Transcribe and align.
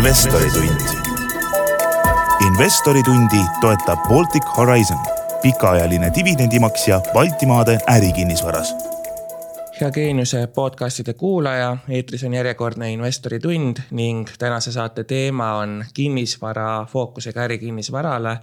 investoritund. 0.00 0.80
investoritundi 2.46 3.36
toetab 3.60 3.98
Baltic 4.08 4.44
Horizon, 4.56 4.98
pikaajaline 5.42 6.12
dividendimaksja 6.14 7.00
Baltimaade 7.12 7.78
ärikinnisvaras 7.86 8.74
hea 9.80 9.90
Geeniuse 9.90 10.46
podcastide 10.46 11.12
kuulaja, 11.12 11.76
eetris 11.88 12.24
on 12.24 12.34
järjekordne 12.34 12.92
investoritund 12.92 13.76
ning 13.90 14.28
tänase 14.38 14.72
saate 14.72 15.04
teema 15.04 15.52
on 15.58 15.84
kinnisvara 15.94 16.86
fookusega 16.88 17.40
ärikinnisvarale 17.40 18.36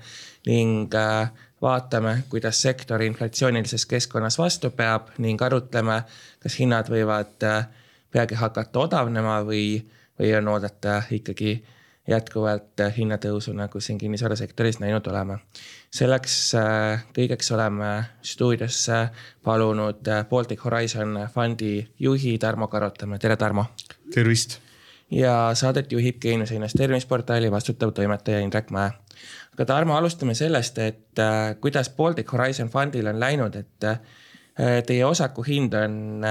ning 0.46 0.94
äh, 0.96 1.32
vaatame, 1.62 2.24
kuidas 2.30 2.62
sektor 2.62 3.02
inflatsioonilises 3.02 3.86
keskkonnas 3.86 4.38
vastu 4.38 4.70
peab 4.70 5.10
ning 5.18 5.42
arutleme, 5.42 6.02
kas 6.40 6.60
hinnad 6.60 6.90
võivad 6.90 7.50
äh, 7.50 7.66
peagi 8.12 8.36
hakata 8.36 8.80
odavnema 8.80 9.42
või, 9.42 9.82
või 10.20 10.34
on 10.38 10.48
oodata 10.48 11.02
ikkagi 11.12 11.64
jätkuvalt 12.08 12.82
hinnatõusu, 12.98 13.52
nagu 13.54 13.80
siin 13.80 13.98
kinnisvarasektoris 13.98 14.80
näinud 14.80 15.08
oleme. 15.08 15.40
selleks 15.92 16.56
äh, 16.56 17.04
kõigeks 17.16 17.52
oleme 17.56 18.06
stuudiosse 18.22 19.08
palunud 19.44 20.08
äh, 20.08 20.26
Baltic 20.30 20.64
Horizon 20.66 21.28
fondi 21.34 21.88
juhi 22.00 22.38
Tarmo 22.38 22.68
Karotamäe, 22.68 23.20
tere 23.20 23.36
Tarmo. 23.36 23.66
tervist. 24.14 24.60
ja 25.12 25.52
saadet 25.54 25.92
juhib 25.92 26.22
Geeniuse 26.22 26.56
investeerimisportaali 26.56 27.52
vastutav 27.52 27.92
toimetaja 27.92 28.40
Indrek 28.40 28.72
Mäe. 28.72 28.92
aga 29.54 29.66
Tarmo, 29.66 29.96
alustame 29.96 30.36
sellest, 30.36 30.78
et 30.78 31.20
äh, 31.20 31.56
kuidas 31.62 31.90
Baltic 31.90 32.32
Horizon 32.34 32.70
fondil 32.70 33.08
on 33.08 33.20
läinud, 33.20 33.56
et 33.56 33.84
Teie 34.58 35.06
osaku 35.06 35.44
hind 35.46 35.76
on, 35.78 36.24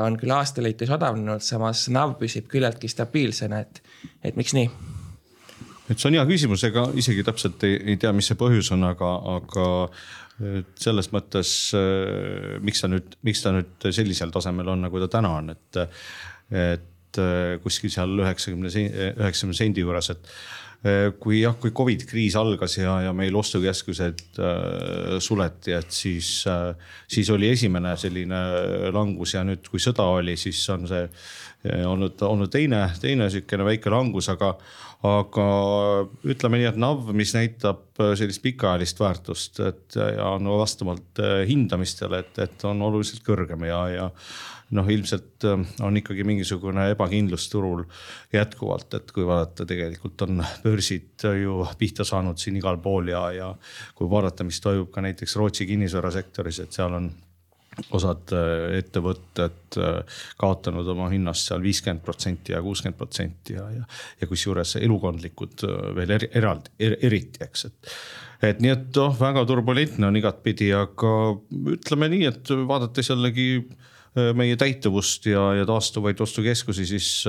on 0.00 0.14
küll 0.16 0.32
aasta 0.32 0.62
lõikes 0.64 0.88
odavnenud, 0.96 1.44
samas 1.44 1.82
NAV 1.92 2.14
püsib 2.22 2.46
küllaltki 2.48 2.88
stabiilsena, 2.88 3.58
et, 3.66 3.82
et 4.24 4.38
miks 4.38 4.56
nii? 4.56 4.70
et 5.86 6.00
see 6.00 6.08
on 6.08 6.16
hea 6.16 6.24
küsimus, 6.26 6.64
ega 6.66 6.86
isegi 6.98 7.22
täpselt 7.26 7.62
ei, 7.68 7.76
ei 7.92 7.98
tea, 8.00 8.10
mis 8.16 8.26
see 8.30 8.38
põhjus 8.40 8.72
on, 8.74 8.88
aga, 8.88 9.12
aga 9.36 9.66
selles 10.80 11.10
mõttes, 11.14 11.52
äh, 11.76 12.56
miks 12.64 12.82
ta 12.82 12.90
nüüd, 12.92 13.16
miks 13.24 13.44
ta 13.44 13.54
nüüd 13.56 13.88
sellisel 13.94 14.34
tasemel 14.34 14.74
on, 14.74 14.84
nagu 14.88 15.00
ta 15.04 15.08
täna 15.18 15.36
on, 15.38 15.54
et, 15.54 15.80
et 16.52 17.20
äh, 17.22 17.56
kuskil 17.64 17.92
seal 17.92 18.18
üheksakümne, 18.24 18.72
üheksakümne 18.72 19.56
sendi 19.56 19.84
juures, 19.84 20.10
et 20.12 20.26
äh, 20.26 20.65
kui 21.20 21.40
jah, 21.40 21.56
kui 21.60 21.72
Covid 21.76 22.04
kriis 22.08 22.36
algas 22.38 22.76
ja, 22.78 22.98
ja 23.06 23.12
meil 23.16 23.36
ostukeskused 23.36 24.38
äh, 24.38 25.16
suleti, 25.22 25.74
et 25.76 25.90
siis 25.94 26.30
äh,, 26.50 26.72
siis 27.08 27.30
oli 27.34 27.50
esimene 27.54 27.96
selline 28.00 28.42
langus 28.94 29.34
ja 29.34 29.44
nüüd, 29.46 29.66
kui 29.70 29.82
sõda 29.82 30.06
oli, 30.18 30.36
siis 30.40 30.62
on 30.74 30.88
see 30.90 31.06
olnud, 31.66 32.20
olnud 32.22 32.50
teine, 32.52 32.84
teine 33.02 33.26
sihukene 33.32 33.64
väike 33.66 33.90
langus, 33.90 34.28
aga 34.30 34.54
aga 35.04 35.46
ütleme 36.26 36.60
nii, 36.60 36.68
et 36.70 36.78
NAV, 36.80 37.10
mis 37.16 37.34
näitab 37.36 38.00
äh, 38.00 38.14
sellist 38.18 38.42
pikaajalist 38.44 39.00
väärtust, 39.00 39.60
et 39.66 39.96
ja 39.98 40.30
on 40.32 40.48
vastavalt 40.56 41.20
äh, 41.22 41.42
hindamistele, 41.48 42.22
et, 42.24 42.38
et 42.46 42.64
on 42.68 42.80
oluliselt 42.86 43.24
kõrgem 43.26 43.66
ja, 43.68 43.82
ja 43.92 44.08
noh, 44.74 44.88
ilmselt 44.90 45.44
äh, 45.46 45.60
on 45.84 46.00
ikkagi 46.00 46.24
mingisugune 46.26 46.88
ebakindlus 46.94 47.48
turul 47.52 47.84
jätkuvalt, 48.34 48.96
et 48.98 49.12
kui 49.14 49.26
vaadata, 49.26 49.66
tegelikult 49.68 50.26
on 50.26 50.42
börsid 50.64 51.26
ju 51.42 51.60
pihta 51.78 52.06
saanud 52.06 52.40
siin 52.42 52.58
igal 52.58 52.80
pool 52.82 53.12
ja, 53.12 53.28
ja 53.34 53.52
kui 53.94 54.10
vaadata, 54.10 54.46
mis 54.46 54.60
toimub 54.62 54.90
ka 54.94 55.04
näiteks 55.06 55.36
Rootsi 55.38 55.68
kinnisvarasektoris, 55.70 56.60
et 56.64 56.76
seal 56.76 56.98
on 56.98 57.10
osad 57.94 58.32
äh, 58.32 58.78
ettevõtted 58.80 59.78
äh, 59.78 60.20
kaotanud 60.40 60.86
oma 60.94 61.10
hinnast 61.12 61.50
seal 61.50 61.62
viiskümmend 61.62 62.02
protsenti 62.02 62.54
ja 62.56 62.62
kuuskümmend 62.64 62.98
protsenti 62.98 63.54
ja, 63.58 63.66
ja, 63.70 63.88
ja 64.20 64.30
kusjuures 64.30 64.78
elukondlikud 64.80 65.66
veel 65.94 66.14
er, 66.16 66.30
eraldi 66.40 66.72
er,, 66.80 66.96
eriti, 67.06 67.44
eks, 67.44 67.68
et. 67.68 67.96
et 68.50 68.62
nii, 68.64 68.72
et 68.72 68.88
noh, 68.98 69.12
väga 69.20 69.44
turbulentne 69.46 70.08
on 70.08 70.18
igatpidi, 70.18 70.72
aga 70.74 71.12
ütleme 71.76 72.10
nii, 72.16 72.24
et 72.32 72.56
vaadates 72.66 73.12
jällegi 73.12 73.50
meie 74.36 74.56
täituvust 74.56 75.26
ja, 75.28 75.50
ja 75.58 75.66
taastuvaid 75.68 76.20
ostukeskusi, 76.24 76.86
siis 76.88 77.26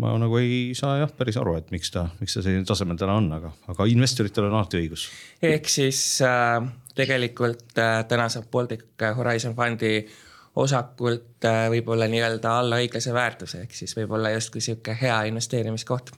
ma 0.00 0.12
nagu 0.20 0.38
ei 0.40 0.72
saa 0.78 0.96
jah 1.02 1.12
päris 1.16 1.36
aru, 1.40 1.56
et 1.60 1.70
miks 1.74 1.92
ta, 1.92 2.06
miks 2.20 2.36
ta 2.36 2.42
sellisel 2.44 2.66
tasemel 2.68 2.98
täna 3.00 3.16
on, 3.20 3.28
aga, 3.36 3.52
aga 3.72 3.86
investoritel 3.90 4.48
on 4.48 4.56
alati 4.56 4.80
õigus. 4.80 5.08
ehk 5.44 5.68
siis 5.70 6.00
äh, 6.26 6.60
tegelikult 6.96 7.78
äh, 7.80 8.02
täna 8.08 8.28
saab 8.32 8.48
Baltic 8.52 9.04
Horizon 9.16 9.56
Fundi 9.58 10.00
osakult 10.62 11.44
äh, 11.48 11.66
võib-olla 11.72 12.08
nii-öelda 12.12 12.56
alla 12.62 12.80
õiglase 12.82 13.14
väärtuse, 13.14 13.66
ehk 13.66 13.76
siis 13.76 13.94
võib-olla 13.96 14.32
justkui 14.34 14.64
sihuke 14.64 14.96
hea 15.00 15.22
investeerimiskoht 15.30 16.12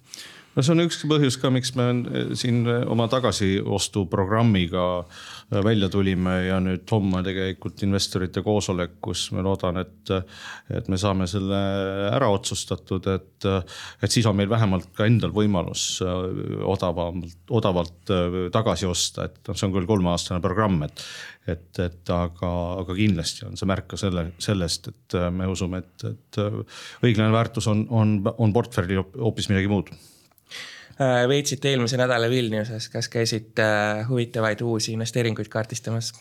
no 0.54 0.62
see 0.62 0.74
on 0.74 0.84
üks 0.86 1.00
põhjus 1.10 1.38
ka, 1.40 1.50
miks 1.54 1.74
me 1.78 1.90
siin 2.38 2.64
oma 2.90 3.08
tagasiostuprogrammiga 3.12 4.86
Äh, 5.52 5.64
välja 5.64 5.88
tulime 5.88 6.34
ja 6.46 6.56
nüüd 6.62 6.88
homme 6.90 7.20
tegelikult 7.24 7.82
investorite 7.84 8.42
koosolek, 8.44 8.96
kus 9.04 9.26
ma 9.34 9.42
loodan, 9.44 9.82
et, 9.82 10.12
et 10.72 10.88
me 10.88 10.96
saame 11.00 11.26
selle 11.28 11.58
ära 12.08 12.30
otsustatud, 12.32 13.06
et, 13.12 13.48
et 14.02 14.14
siis 14.14 14.26
on 14.30 14.38
meil 14.38 14.48
vähemalt 14.50 14.88
ka 14.96 15.08
endal 15.08 15.34
võimalus 15.36 15.98
äh, 16.04 16.14
odavamalt, 16.64 17.36
odavalt 17.50 18.14
tagasi 18.54 18.88
osta, 18.88 19.28
et 19.28 19.36
noh, 19.50 19.58
see 19.58 19.68
on 19.68 19.76
küll 19.76 19.90
kolmeaastane 19.90 20.42
programm, 20.44 20.82
et 20.88 21.06
et, 21.44 21.76
et 21.76 22.08
aga, 22.08 22.50
aga 22.80 22.94
kindlasti 22.96 23.44
on 23.44 23.58
see 23.60 23.68
märk 23.68 23.90
ka 23.90 23.98
selle, 24.00 24.30
sellest, 24.40 24.88
et 24.88 25.16
me 25.28 25.44
usume, 25.52 25.82
et, 25.82 26.06
et 26.08 26.38
õiglane 27.04 27.36
väärtus 27.36 27.68
on, 27.68 27.84
on, 27.92 28.16
on 28.40 28.54
portfellil 28.56 29.02
hoopis 29.12 29.50
midagi 29.52 29.68
muud 29.68 29.92
veetsite 31.28 31.72
eelmise 31.72 31.98
nädala 31.98 32.28
Vilniuses, 32.30 32.88
kas 32.92 33.08
käisite 33.10 33.64
äh, 33.64 34.08
huvitavaid 34.08 34.60
uusi 34.62 34.92
investeeringuid 34.94 35.50
kaardistamas? 35.50 36.12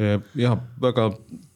Äh, 0.00 0.18
jah, 0.36 0.58
väga 0.82 1.10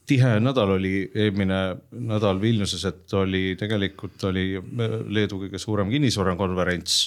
tihe 0.07 0.34
nädal 0.41 0.77
oli 0.77 1.11
eelmine 1.15 1.61
nädal 1.91 2.41
Vilniuses, 2.41 2.84
et 2.89 3.13
oli 3.17 3.57
tegelikult 3.61 4.25
oli 4.31 4.53
Leedu 5.09 5.41
kõige 5.47 5.61
suurem 5.61 5.93
kinnisvarakonverents. 5.93 7.01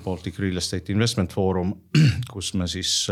Baltic 0.00 0.38
Real 0.40 0.56
Estate 0.56 0.94
Investment 0.94 1.34
Forum, 1.34 1.74
kus 2.32 2.54
me 2.56 2.64
siis 2.70 3.10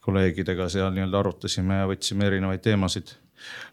kolleegidega 0.00 0.68
seal 0.72 0.94
nii-öelda 0.94 1.18
arutasime 1.18 1.82
ja 1.82 1.88
võtsime 1.90 2.24
erinevaid 2.30 2.62
teemasid 2.64 3.12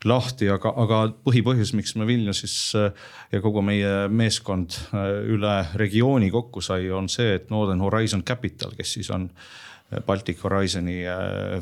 lahti, 0.07 0.49
aga, 0.51 0.71
aga 0.83 0.99
põhipõhjus, 1.25 1.73
miks 1.77 1.95
me 1.99 2.07
Vilniusis 2.07 2.55
äh, 2.79 2.89
ja 3.33 3.41
kogu 3.43 3.63
meie 3.65 4.07
meeskond 4.11 4.75
äh, 4.93 5.09
üle 5.35 5.55
regiooni 5.79 6.31
kokku 6.33 6.63
sai, 6.63 6.89
on 6.95 7.09
see, 7.11 7.35
et 7.39 7.49
Northern 7.53 7.83
Horizon 7.83 8.23
Capital, 8.27 8.73
kes 8.77 8.95
siis 8.97 9.11
on 9.15 9.29
äh, 9.29 9.99
Baltic 10.05 10.43
Horizoni 10.43 11.01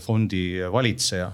fondi 0.03 0.59
valitseja. 0.72 1.31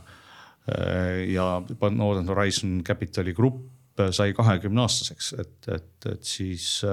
ja 1.28 1.46
Northern 1.92 2.28
Horizon 2.30 2.78
Capitali 2.88 3.34
grupp 3.36 4.00
sai 4.16 4.32
kahekümne 4.34 4.80
aastaseks, 4.86 5.34
et, 5.42 5.68
et, 5.68 6.06
et 6.08 6.24
siis 6.24 6.86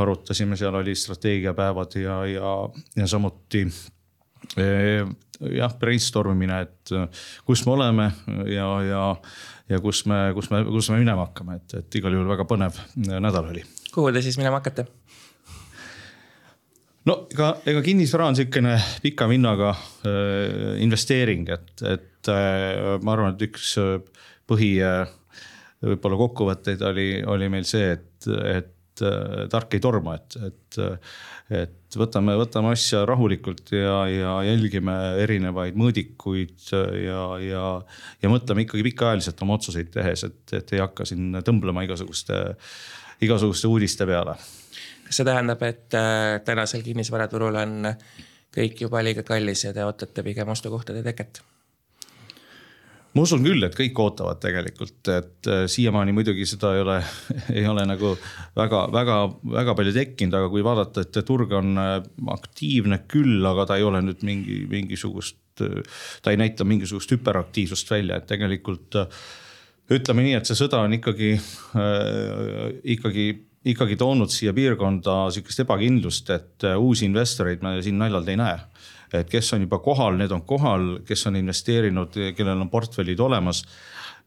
arutasime, 0.00 0.56
seal 0.56 0.78
oli 0.78 0.94
strateegiapäevad 0.96 1.98
ja, 2.00 2.16
ja, 2.26 2.54
ja 2.96 3.06
samuti 3.06 3.66
jah, 5.50 5.74
brainstorm 5.78 6.36
imine, 6.36 6.60
et 6.66 6.94
äh, 6.94 7.24
kus 7.46 7.64
me 7.66 7.74
oleme 7.76 8.08
ja, 8.50 8.68
ja, 8.86 9.04
ja 9.70 9.80
kus 9.82 10.04
me, 10.10 10.24
kus 10.36 10.50
me, 10.52 10.62
kus 10.68 10.90
me 10.92 11.00
minema 11.02 11.26
hakkame, 11.28 11.58
et, 11.60 11.78
et 11.82 12.00
igal 12.00 12.14
juhul 12.16 12.30
väga 12.30 12.46
põnev 12.48 12.78
äh, 12.78 13.18
nädal 13.22 13.50
oli. 13.52 13.64
kuhu 13.94 14.12
te 14.14 14.22
siis 14.24 14.38
minema 14.40 14.60
hakkate? 14.60 14.86
no 17.08 17.18
ega, 17.32 17.54
ega 17.72 17.82
kinnisvara 17.84 18.30
on 18.30 18.38
sihukene 18.38 18.76
pika 19.04 19.28
vinnaga 19.30 19.72
äh, 19.74 20.76
investeering, 20.84 21.48
et, 21.54 21.74
et 21.82 22.32
äh, 22.32 22.98
ma 23.02 23.16
arvan, 23.16 23.34
et 23.34 23.48
üks 23.48 23.74
äh, 23.82 23.98
põhi 24.50 24.76
äh, 24.84 25.04
võib-olla 25.82 26.20
kokkuvõtteid 26.20 26.86
oli, 26.86 27.08
oli 27.26 27.50
meil 27.50 27.66
see, 27.66 27.96
et, 27.96 28.30
et 28.30 29.02
äh, 29.02 29.44
tark 29.50 29.74
ei 29.74 29.82
torma, 29.82 30.14
et, 30.20 30.38
et 30.46 30.82
äh, 30.82 31.16
et 31.52 31.96
võtame, 31.98 32.34
võtame 32.40 32.72
asja 32.72 33.02
rahulikult 33.08 33.72
ja, 33.74 33.96
ja 34.08 34.32
jälgime 34.46 34.94
erinevaid 35.22 35.76
mõõdikuid 35.78 36.70
ja, 36.72 37.22
ja, 37.42 37.64
ja 38.22 38.32
mõtleme 38.32 38.64
ikkagi 38.64 38.84
pikaajaliselt 38.90 39.44
oma 39.44 39.58
otsuseid 39.58 39.92
tehes, 39.94 40.24
et, 40.28 40.42
et 40.58 40.74
ei 40.74 40.82
hakka 40.82 41.06
siin 41.08 41.40
tõmblema 41.44 41.84
igasuguste, 41.86 42.42
igasuguste 43.24 43.70
uudiste 43.70 44.08
peale. 44.08 44.36
kas 45.06 45.20
see 45.20 45.28
tähendab, 45.28 45.62
et 45.68 45.98
äh, 45.98 46.40
tänasel 46.46 46.84
kinnisvaraturul 46.86 47.60
on 47.62 47.92
kõik 48.52 48.86
juba 48.86 49.02
liiga 49.04 49.24
kallis 49.26 49.66
ja 49.66 49.74
te 49.76 49.84
ootate 49.84 50.24
pigem 50.24 50.48
ostukohtade 50.52 51.04
teket? 51.04 51.42
Ma 53.12 53.24
usun 53.26 53.44
küll, 53.44 53.60
et 53.66 53.76
kõik 53.76 53.98
ootavad 54.00 54.40
tegelikult, 54.42 55.00
et 55.12 55.50
äh, 55.50 55.64
siiamaani 55.70 56.14
muidugi 56.16 56.46
seda 56.48 56.72
ei 56.76 56.84
ole, 56.84 56.96
ei 57.58 57.66
ole 57.68 57.84
nagu 57.88 58.14
väga-väga-väga 58.58 59.76
palju 59.78 59.94
tekkinud, 59.98 60.38
aga 60.38 60.50
kui 60.52 60.64
vaadata, 60.64 61.04
et 61.04 61.20
turg 61.28 61.52
on 61.58 61.76
äh, 61.80 61.94
aktiivne 62.32 63.02
küll, 63.10 63.40
aga 63.48 63.68
ta 63.68 63.78
ei 63.80 63.86
ole 63.86 64.02
nüüd 64.04 64.24
mingi, 64.28 64.62
mingisugust, 64.70 65.40
äh, 65.64 66.02
ta 66.24 66.32
ei 66.32 66.40
näita 66.40 66.66
mingisugust 66.68 67.12
hüperaktiivsust 67.16 67.92
välja, 67.92 68.20
et 68.20 68.28
tegelikult 68.32 69.02
ütleme 69.92 70.24
nii, 70.24 70.36
et 70.38 70.48
see 70.48 70.56
sõda 70.56 70.80
on 70.86 70.96
ikkagi 70.96 71.34
äh,, 71.36 72.68
ikkagi 72.96 73.32
ikkagi 73.62 73.94
toonud 73.94 74.32
siia 74.32 74.50
piirkonda 74.56 75.28
sihukest 75.30 75.62
ebakindlust, 75.62 76.30
et 76.34 76.64
uusi 76.74 77.06
investoreid 77.06 77.62
me 77.62 77.76
siin 77.84 78.00
naljalt 78.00 78.32
ei 78.32 78.40
näe. 78.40 78.56
Et 79.14 79.30
kes 79.30 79.52
on 79.56 79.64
juba 79.66 79.78
kohal, 79.84 80.16
need 80.20 80.32
on 80.34 80.44
kohal, 80.48 80.86
kes 81.06 81.26
on 81.28 81.36
investeerinud, 81.40 82.16
kellel 82.36 82.64
on 82.64 82.70
portfellid 82.72 83.20
olemas. 83.20 83.64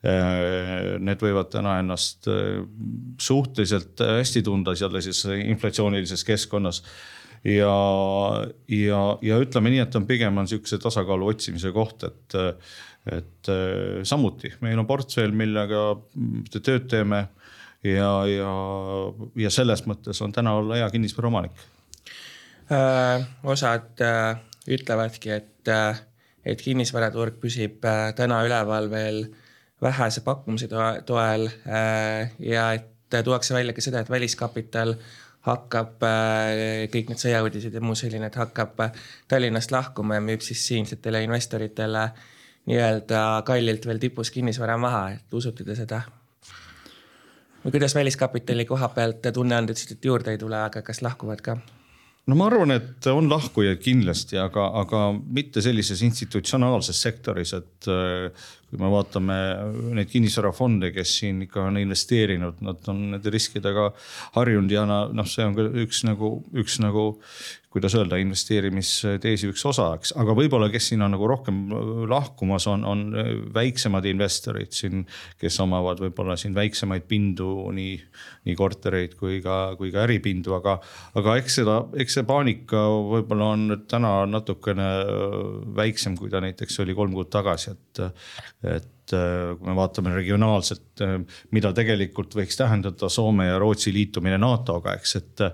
Need 0.06 1.22
võivad 1.24 1.48
täna 1.50 1.80
ennast 1.82 2.28
suhteliselt 3.22 4.04
hästi 4.06 4.44
tunda 4.46 4.76
sellises 4.78 5.24
inflatsioonilises 5.34 6.22
keskkonnas. 6.28 6.84
Ja, 7.46 7.74
ja, 8.70 9.00
ja 9.22 9.40
ütleme 9.42 9.72
nii, 9.74 9.82
et 9.82 9.98
on 9.98 10.06
pigem 10.10 10.38
on 10.42 10.50
sihukese 10.50 10.78
tasakaalu 10.82 11.31
otsimise 11.34 11.72
koht, 11.74 12.06
et, 12.06 12.38
et 13.18 13.52
samuti 14.06 14.54
meil 14.66 14.81
on 14.81 14.90
portfell, 14.90 15.34
millega 15.34 15.88
tööd 16.60 16.90
teeme. 16.92 17.26
Ja, 17.86 18.26
ja, 18.26 18.52
ja 19.38 19.50
selles 19.54 19.84
mõttes 19.86 20.18
on 20.26 20.31
täna 20.34 20.56
olla 20.58 20.80
hea 20.80 20.88
kinnisvaraomanik 20.90 21.60
äh,. 22.74 23.26
osad 23.44 24.02
äh, 24.02 24.40
ütlevadki, 24.68 25.32
et 25.32 25.72
äh,, 25.72 26.02
et 26.46 26.62
kinnisvaraturg 26.62 27.40
püsib 27.42 27.86
äh, 27.86 28.12
täna 28.18 28.44
üleval 28.46 28.90
veel 28.92 29.24
vähese 29.82 30.22
pakkumise 30.26 30.70
toel 31.06 31.48
äh, 31.50 32.34
ja 32.40 32.72
et 32.78 32.92
tuuakse 33.24 33.54
välja 33.54 33.74
ka 33.74 33.82
seda, 33.82 34.02
et 34.02 34.10
väliskapital 34.10 34.96
hakkab 35.46 36.02
kõik 36.90 37.12
need 37.12 37.22
sõjauudised 37.22 37.76
ja 37.78 37.82
muu 37.86 37.94
selline, 37.96 38.32
et 38.32 38.38
hakkab 38.40 38.80
Tallinnast 39.30 39.70
lahkuma 39.72 40.18
ja 40.18 40.24
müüb 40.26 40.42
siis 40.42 40.64
siinsetele 40.66 41.22
investoritele 41.22 42.08
nii-öelda 42.66 43.44
kallilt 43.46 43.86
veel 43.86 44.02
tipus 44.02 44.34
kinnisvara 44.34 44.78
maha, 44.82 45.04
et 45.20 45.38
usute 45.38 45.64
te 45.64 45.78
seda? 45.78 46.02
või 47.66 47.74
kuidas 47.74 47.96
väliskapitali 47.98 48.66
koha 48.66 48.90
pealt 48.94 49.26
tunne 49.34 49.58
on, 49.58 49.66
te 49.66 49.74
ütlesite, 49.74 49.98
et 49.98 50.06
juurde 50.06 50.34
ei 50.36 50.38
tule, 50.38 50.58
aga 50.68 50.82
kas 50.86 51.02
lahkuvad 51.02 51.42
ka? 51.46 51.58
No 52.25 52.38
ma 52.38 52.48
arvan, 52.50 52.74
et 52.74 53.07
on 53.12 53.30
lahkujaid 53.30 53.81
kindlasti, 53.83 54.39
aga, 54.42 54.68
aga 54.81 55.01
mitte 55.13 55.62
sellises 55.62 56.01
institutsionaalses 56.06 57.01
sektoris, 57.07 57.54
et 57.57 57.89
kui 58.75 58.83
me 58.83 58.92
vaatame 58.92 59.36
neid 59.95 60.12
kinnisvarafonde, 60.12 60.92
kes 60.95 61.18
siin 61.22 61.44
ikka 61.48 61.69
on 61.69 61.80
investeerinud, 61.80 62.60
nad 62.66 62.89
on 62.92 63.04
nende 63.16 63.31
riskidega 63.33 63.89
harjunud 64.36 64.72
ja 64.72 64.86
noh, 64.88 65.30
see 65.30 65.45
on 65.48 65.56
ka 65.56 65.69
üks 65.86 66.04
nagu, 66.07 66.36
üks 66.60 66.81
nagu 66.83 67.13
kuidas 67.75 67.92
öelda, 67.98 68.16
investeerimisteesi 68.24 69.50
üks 69.51 69.66
osa, 69.68 69.89
eks, 69.98 70.13
aga 70.16 70.31
võib-olla, 70.38 70.69
kes 70.72 70.94
siin 70.94 71.01
on 71.04 71.12
nagu 71.12 71.27
rohkem 71.27 71.57
lahkumas, 72.07 72.69
on, 72.72 72.86
on 72.88 73.01
väiksemad 73.56 74.06
investorid 74.07 74.72
siin, 74.72 75.01
kes 75.42 75.60
omavad 75.60 76.00
võib-olla 76.00 76.38
siin 76.39 76.56
väiksemaid 76.56 77.04
pindu, 77.10 77.50
nii, 77.75 77.98
nii 78.48 78.56
kortereid 78.56 79.18
kui 79.19 79.42
ka, 79.44 79.57
kui 79.75 79.92
ka 79.92 80.06
äripindu, 80.06 80.56
aga, 80.56 80.78
aga 81.19 81.36
eks 81.42 81.60
seda, 81.60 81.81
eks 82.00 82.16
see 82.16 82.28
paanika 82.30 82.86
võib-olla 83.12 83.51
on 83.57 83.68
täna 83.92 84.13
natukene 84.31 84.88
väiksem, 85.75 86.16
kui 86.16 86.31
ta 86.31 86.39
näiteks 86.45 86.80
oli 86.86 86.95
kolm 86.95 87.12
kuud 87.18 87.33
tagasi, 87.36 87.75
et, 87.75 88.06
et 88.66 89.14
äh, 89.14 89.54
kui 89.58 89.70
me 89.70 89.76
vaatame 89.78 90.14
regionaalselt, 90.16 91.04
äh, 91.06 91.18
mida 91.56 91.72
tegelikult 91.76 92.36
võiks 92.38 92.58
tähendada 92.60 93.10
Soome 93.12 93.50
ja 93.50 93.60
Rootsi 93.62 93.94
liitumine 93.94 94.40
NATO-ga, 94.42 94.98
eks, 95.00 95.16
et. 95.22 95.46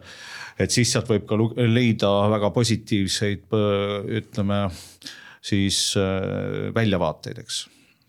et 0.62 0.72
siis 0.72 0.92
sealt 0.94 1.10
võib 1.10 1.26
ka 1.30 1.38
leida 1.66 2.12
väga 2.32 2.52
positiivseid, 2.56 3.48
äh, 3.58 3.96
ütleme 4.22 4.66
siis 5.42 5.96
väljavaateid, 6.76 7.40
eks, 7.42 7.64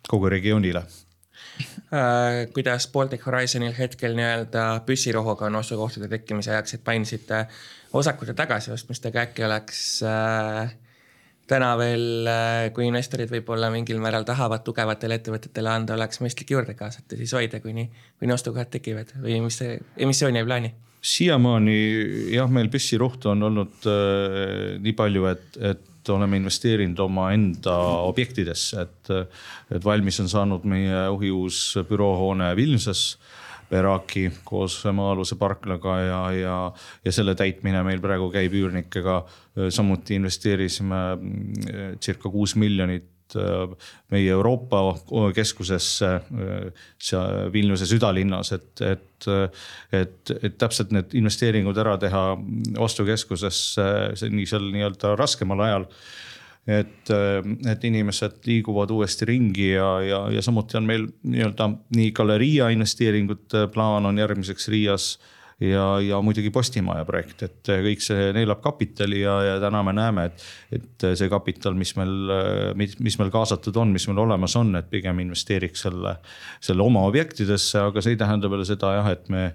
kogu 0.05 0.29
regioonile 0.29 0.83
äh,. 0.85 2.43
kuidas 2.53 2.91
Baltic 2.93 3.25
Horizonil 3.25 3.73
hetkel 3.73 4.13
nii-öelda 4.19 4.83
püssirohuga 4.85 5.49
on 5.49 5.57
ostukohtade 5.63 6.11
tekkimise 6.13 6.53
ajaks, 6.53 6.77
et 6.77 6.85
mainisite 6.87 7.47
osakute 7.97 8.35
tagasiostmist, 8.37 9.07
aga 9.09 9.27
äkki 9.27 9.45
oleks 9.49 9.81
äh, 10.05 10.75
täna 11.51 11.73
veel, 11.81 12.29
äh, 12.31 12.69
kui 12.75 12.87
investorid 12.89 13.31
võib-olla 13.33 13.71
mingil 13.75 14.01
määral 14.03 14.27
tahavad 14.29 14.65
tugevatele 14.67 15.19
ettevõtetele 15.19 15.73
anda, 15.73 15.97
oleks 15.99 16.23
mõistlik 16.23 16.55
juurde 16.55 16.77
kaasata, 16.79 17.19
siis 17.19 17.35
hoida, 17.37 17.61
kuni, 17.65 17.89
kuni 18.23 18.35
ostukohad 18.35 18.71
tekivad 18.73 19.15
või 19.23 19.41
mis 19.45 19.61
see 19.63 19.79
emissioon 20.07 20.39
jäi 20.39 20.49
plaani? 20.49 20.75
siiamaani 21.03 21.79
jah, 22.31 22.51
meil 22.51 22.69
püssirohtu 22.71 23.33
on 23.33 23.49
olnud 23.49 23.89
äh, 23.91 24.77
nii 24.83 24.95
palju, 24.99 25.27
et, 25.33 25.59
et 25.73 26.11
oleme 26.15 26.39
investeerinud 26.39 26.99
omaenda 27.03 27.75
objektidesse, 28.07 28.87
et, 28.87 29.11
et 29.75 29.85
valmis 29.85 30.19
on 30.23 30.31
saanud 30.31 30.67
meie 30.67 31.05
uhiuus 31.15 31.63
büroohoone 31.89 32.53
Vilniuses 32.59 33.05
Veraki 33.73 34.27
koos 34.45 34.83
maa-aluse 34.85 35.39
parklaga 35.41 35.99
ja, 36.01 36.21
ja, 36.37 36.57
ja 37.05 37.15
selle 37.15 37.35
täitmine 37.39 37.83
meil 37.87 38.03
praegu 38.05 38.29
käib 38.33 38.53
üürnikega. 38.59 39.23
samuti 39.69 40.15
investeerisime 40.17 41.01
mm, 41.17 41.99
circa 42.01 42.31
kuus 42.33 42.57
miljonit 42.57 43.09
meie 44.13 44.31
Euroopa 44.31 44.81
keskusesse 45.35 46.11
seal 47.01 47.53
Vilniuse 47.53 47.87
südalinnas, 47.89 48.53
et, 48.53 48.83
et, 48.85 49.29
et, 49.93 50.35
et 50.43 50.59
täpselt 50.59 50.93
need 50.93 51.15
investeeringud 51.17 51.79
ära 51.81 51.97
teha 52.01 52.25
ostukeskusesse, 52.85 53.87
see 54.21 54.35
nii 54.35 54.49
seal 54.49 54.69
nii-öelda 54.75 55.15
raskemal 55.21 55.65
ajal 55.65 55.89
et, 56.67 57.11
äh, 57.11 57.43
et 57.73 57.85
inimesed 57.85 58.43
liiguvad 58.47 58.91
uuesti 58.95 59.29
ringi 59.29 59.73
ja, 59.73 59.91
ja, 60.07 60.25
ja 60.31 60.43
samuti 60.43 60.79
on 60.79 60.89
meil 60.89 61.09
nii-öelda 61.23 61.71
nii 61.97 62.11
galeria 62.15 62.71
investeeringute 62.75 63.67
plaan 63.75 64.07
on 64.07 64.19
järgmiseks 64.19 64.69
Riias 64.71 65.13
ja, 65.63 65.87
ja 66.01 66.21
muidugi 66.23 66.51
Postimaja 66.55 67.05
projekt, 67.07 67.43
et 67.47 67.71
kõik 67.87 68.03
see 68.03 68.31
neelab 68.37 68.63
kapitali 68.65 69.23
ja, 69.23 69.35
ja 69.47 69.59
täna 69.63 69.83
me 69.87 69.95
näeme, 69.97 70.27
et, 70.31 70.47
et 70.79 71.07
see 71.19 71.31
kapital, 71.31 71.77
mis 71.79 71.95
meil, 71.99 72.33
mis, 72.79 72.97
mis 73.03 73.19
meil 73.21 73.31
kaasatud 73.35 73.77
on, 73.83 73.93
mis 73.95 74.07
meil 74.11 74.23
olemas 74.25 74.57
on, 74.59 74.75
et 74.79 74.91
pigem 74.91 75.23
investeeriks 75.25 75.87
selle, 75.87 76.17
selle 76.63 76.85
oma 76.87 77.05
objektidesse, 77.11 77.89
aga 77.91 78.03
see 78.03 78.17
ei 78.17 78.23
tähenda 78.23 78.51
veel 78.53 78.67
seda 78.69 78.97
jah, 78.99 79.13
et 79.15 79.31
me 79.33 79.49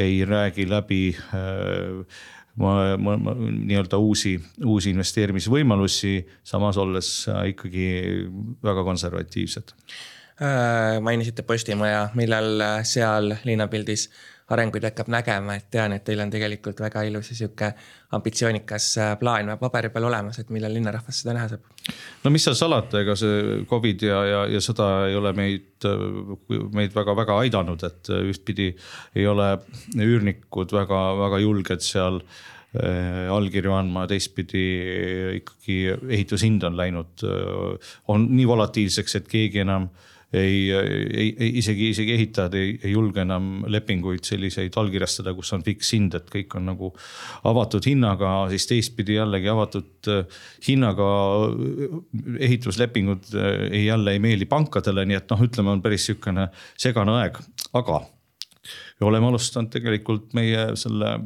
ei 0.00 0.22
räägi 0.24 0.66
läbi 0.70 1.02
äh, 1.12 2.22
nii-öelda 2.60 3.96
uusi, 3.96 4.34
uusi 4.64 4.90
investeerimisvõimalusi, 4.92 6.18
samas 6.44 6.76
olles 6.76 7.12
ikkagi 7.48 7.86
väga 8.64 8.84
konservatiivsed. 8.84 9.72
Äh, 10.42 10.98
mainisite 11.00 11.42
Postimaja, 11.46 12.08
millal 12.18 12.60
seal 12.88 13.34
linnapildis 13.44 14.08
arenguid 14.50 14.84
hakkab 14.86 15.08
nägema, 15.12 15.56
et 15.58 15.68
tean, 15.72 15.94
et 15.96 16.04
teil 16.04 16.20
on 16.24 16.30
tegelikult 16.32 16.80
väga 16.82 17.04
ilus 17.08 17.30
ja 17.32 17.36
sihuke 17.38 17.70
ambitsioonikas 18.16 18.88
äh, 19.00 19.12
plaan 19.20 19.52
paberi 19.60 19.92
peal 19.94 20.08
olemas, 20.10 20.40
et 20.42 20.50
millal 20.54 20.74
linnarahvas 20.74 21.22
seda 21.22 21.36
näha 21.36 21.52
saab? 21.52 21.66
no 22.24 22.32
mis 22.34 22.46
seal 22.46 22.58
salata, 22.58 23.02
ega 23.02 23.16
see 23.18 23.62
Covid 23.70 24.06
ja, 24.06 24.22
ja, 24.28 24.44
ja 24.56 24.62
sõda 24.64 24.88
ei 25.08 25.18
ole 25.18 25.32
meid, 25.38 25.88
meid 26.74 26.94
väga-väga 26.94 27.38
aidanud, 27.44 27.84
et 27.88 28.12
ühtpidi 28.18 28.72
ei 29.16 29.26
ole 29.30 29.54
üürnikud 29.96 30.74
väga-väga 30.74 31.42
julged 31.42 31.84
seal 31.86 32.22
äh, 32.22 33.28
allkirju 33.32 33.74
andma, 33.78 34.06
teistpidi 34.10 34.68
ikkagi 35.40 35.82
ehitushind 35.96 36.64
on 36.68 36.78
läinud, 36.78 37.28
on 38.12 38.30
nii 38.36 38.48
volatiilseks, 38.48 39.20
et 39.22 39.30
keegi 39.30 39.62
enam 39.64 39.88
äh, 39.88 40.08
ei, 40.32 40.70
ei, 40.72 41.34
ei, 41.38 41.50
isegi, 41.60 41.90
isegi 41.92 42.14
ehitajad 42.16 42.54
ei, 42.56 42.72
ei 42.84 42.94
julge 42.94 43.20
enam 43.24 43.66
lepinguid 43.70 44.24
selliseid 44.24 44.76
allkirjastada, 44.80 45.34
kus 45.36 45.52
on 45.56 45.64
fikshind, 45.66 46.16
et 46.16 46.30
kõik 46.32 46.56
on 46.56 46.66
nagu 46.70 46.92
avatud 47.48 47.84
hinnaga, 47.88 48.32
siis 48.52 48.66
teistpidi 48.70 49.18
jällegi 49.18 49.52
avatud 49.52 50.10
äh, 50.12 50.40
hinnaga 50.68 51.10
äh, 51.50 52.00
ehituslepingud 52.48 53.30
äh, 53.36 53.52
ei, 53.68 53.84
jälle 53.90 54.16
ei 54.16 54.24
meeldi 54.24 54.48
pankadele, 54.48 55.04
nii 55.08 55.20
et 55.20 55.30
noh, 55.34 55.44
ütleme, 55.48 55.76
on 55.76 55.84
päris 55.84 56.08
sihukene 56.08 56.48
segane 56.80 57.18
aeg, 57.20 57.40
aga 57.76 58.02
oleme 59.04 59.28
alustanud 59.30 59.70
tegelikult 59.72 60.32
meie 60.36 60.72
selle 60.80 61.16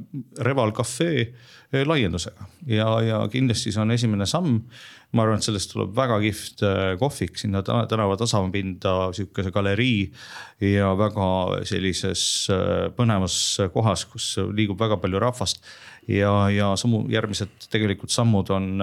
Reval 0.45 0.73
Cafe 0.77 1.11
laiendusega. 1.73 2.47
Ja, 2.67 2.89
ja 3.03 3.19
kindlasti 3.31 3.73
see 3.75 3.83
on 3.83 3.95
esimene 3.95 4.27
samm. 4.29 4.61
Ma 5.15 5.23
arvan, 5.23 5.39
et 5.39 5.47
sellest 5.47 5.71
tuleb 5.71 5.93
väga 5.97 6.19
kihvt 6.21 6.63
äh, 6.67 6.89
kohvik. 7.01 7.39
Sinna 7.39 7.63
tänava 7.63 8.17
tasapinda, 8.19 9.13
sihukese 9.17 9.53
galerii 9.55 10.11
ja 10.75 10.91
väga 10.99 11.29
sellises 11.69 12.25
äh, 12.53 12.89
põnevas 12.97 13.37
kohas, 13.75 14.05
kus 14.11 14.33
liigub 14.53 14.81
väga 14.81 14.99
palju 15.03 15.23
rahvast. 15.23 15.63
ja, 16.09 16.51
ja 16.51 16.69
sammu, 16.79 17.07
järgmised 17.11 17.67
tegelikult 17.71 18.13
sammud 18.15 18.51
on 18.55 18.83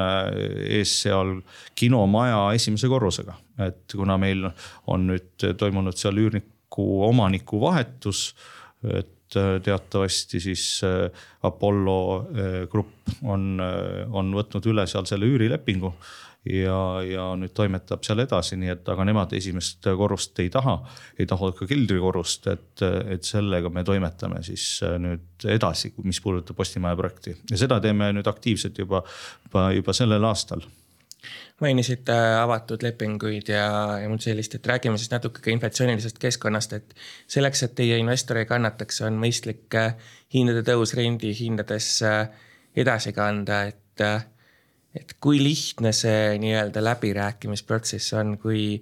ees 0.67 0.95
seal 1.05 1.37
kinomaja 1.79 2.49
esimese 2.57 2.89
korrusega, 2.91 3.37
et 3.63 3.95
kuna 3.95 4.17
meil 4.19 4.49
on 4.91 5.07
nüüd 5.07 5.45
toimunud 5.59 5.95
seal 5.95 6.19
üürniku 6.19 6.87
omaniku 7.07 7.61
vahetus 7.61 8.33
et 8.91 9.37
teatavasti 9.63 10.37
siis 10.43 10.63
Apollo 11.47 11.95
grupp 12.69 13.23
on, 13.25 13.55
on 14.13 14.35
võtnud 14.37 14.67
üle 14.69 14.85
seal 14.85 15.07
selle 15.09 15.25
üürilepingu 15.25 15.89
ja, 16.49 16.77
ja 17.07 17.25
nüüd 17.39 17.53
toimetab 17.55 18.03
seal 18.05 18.23
edasi, 18.23 18.57
nii 18.59 18.73
et 18.73 18.91
aga 18.91 19.05
nemad 19.07 19.33
esimest 19.37 19.87
korrust 19.97 20.39
ei 20.43 20.51
taha, 20.53 20.75
ei 21.19 21.27
taha 21.29 21.51
ka 21.57 21.67
keldrikorrust, 21.69 22.49
et, 22.51 22.85
et 23.15 23.25
sellega 23.27 23.71
me 23.73 23.85
toimetame 23.87 24.43
siis 24.45 24.67
nüüd 25.01 25.47
edasi, 25.49 25.93
mis 26.03 26.21
puudutab 26.23 26.59
Postimaja 26.59 26.99
projekti. 26.99 27.35
Ja 27.51 27.59
seda 27.59 27.79
teeme 27.83 28.11
nüüd 28.15 28.27
aktiivselt 28.29 28.79
juba, 28.79 29.03
juba 29.73 29.95
sellel 29.95 30.29
aastal 30.29 30.65
mainisite 31.61 32.15
avatud 32.39 32.83
lepinguid 32.83 33.49
ja, 33.53 33.67
ja 34.01 34.09
muud 34.11 34.23
sellist, 34.23 34.57
et 34.57 34.67
räägime 34.67 34.99
siis 34.99 35.11
natuke 35.13 35.43
ka 35.43 35.51
inflatsioonilisest 35.53 36.19
keskkonnast, 36.21 36.73
et 36.79 36.95
selleks, 37.31 37.63
et 37.67 37.75
teie 37.77 37.97
investor 38.01 38.41
ei 38.41 38.49
kannataks, 38.49 39.01
on 39.07 39.19
mõistlik 39.21 39.77
hindade 40.33 40.65
tõus 40.67 40.95
rendihindades 40.97 41.89
edasi 42.75 43.13
kanda, 43.15 43.63
et 43.71 43.79
et 44.93 45.15
kui 45.21 45.39
lihtne 45.41 45.91
see 45.95 46.35
nii-öelda 46.41 46.83
läbirääkimisprotsess 46.83 48.13
on, 48.19 48.35
kui, 48.41 48.77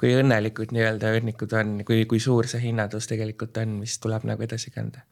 kui 0.00 0.14
õnnelikud 0.18 0.74
nii-öelda 0.74 1.12
õnnikud 1.20 1.54
on, 1.58 1.76
kui, 1.86 2.04
kui 2.10 2.20
suur 2.22 2.48
see 2.50 2.64
hinnatõus 2.66 3.06
tegelikult 3.10 3.62
on, 3.62 3.78
mis 3.84 3.98
tuleb 4.02 4.26
nagu 4.28 4.42
edasi 4.46 4.74
kanda? 4.74 5.04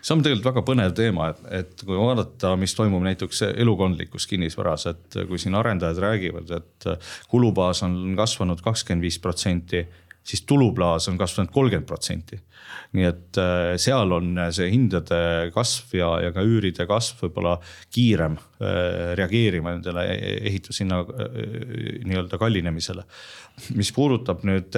See 0.00 0.14
on 0.14 0.22
tegelikult 0.22 0.52
väga 0.52 0.64
põnev 0.68 0.96
teema, 0.96 1.30
et, 1.32 1.44
et 1.60 1.84
kui 1.84 1.98
vaadata, 1.98 2.54
mis 2.60 2.74
toimub 2.78 3.02
näiteks 3.02 3.42
elukondlikus 3.48 4.28
kinnisvaras, 4.30 4.86
et 4.92 5.20
kui 5.28 5.40
siin 5.42 5.56
arendajad 5.58 5.98
räägivad, 6.04 6.52
et 6.60 6.90
kulubaas 7.32 7.82
on 7.86 8.14
kasvanud 8.18 8.62
kakskümmend 8.62 9.08
viis 9.08 9.18
protsenti 9.22 9.86
siis 10.26 10.42
tulubaas 10.42 11.08
on 11.08 11.18
kasvanud 11.18 11.50
kolmkümmend 11.52 11.86
protsenti. 11.86 12.40
nii 12.96 13.04
et 13.06 13.38
äh, 13.38 13.74
seal 13.80 14.12
on 14.14 14.38
see 14.54 14.68
hindade 14.70 15.18
kasv 15.54 15.94
ja, 15.98 16.08
ja 16.24 16.32
ka 16.34 16.42
üüride 16.46 16.86
kasv 16.88 17.24
võib-olla 17.24 17.56
kiirem 17.94 18.36
äh, 18.38 19.14
reageerima 19.18 19.74
nendele 19.74 20.04
ehitushinna 20.50 21.00
äh, 21.02 21.40
nii-öelda 22.06 22.38
kallinemisele. 22.42 23.04
mis 23.78 23.92
puudutab 23.94 24.44
nüüd 24.46 24.76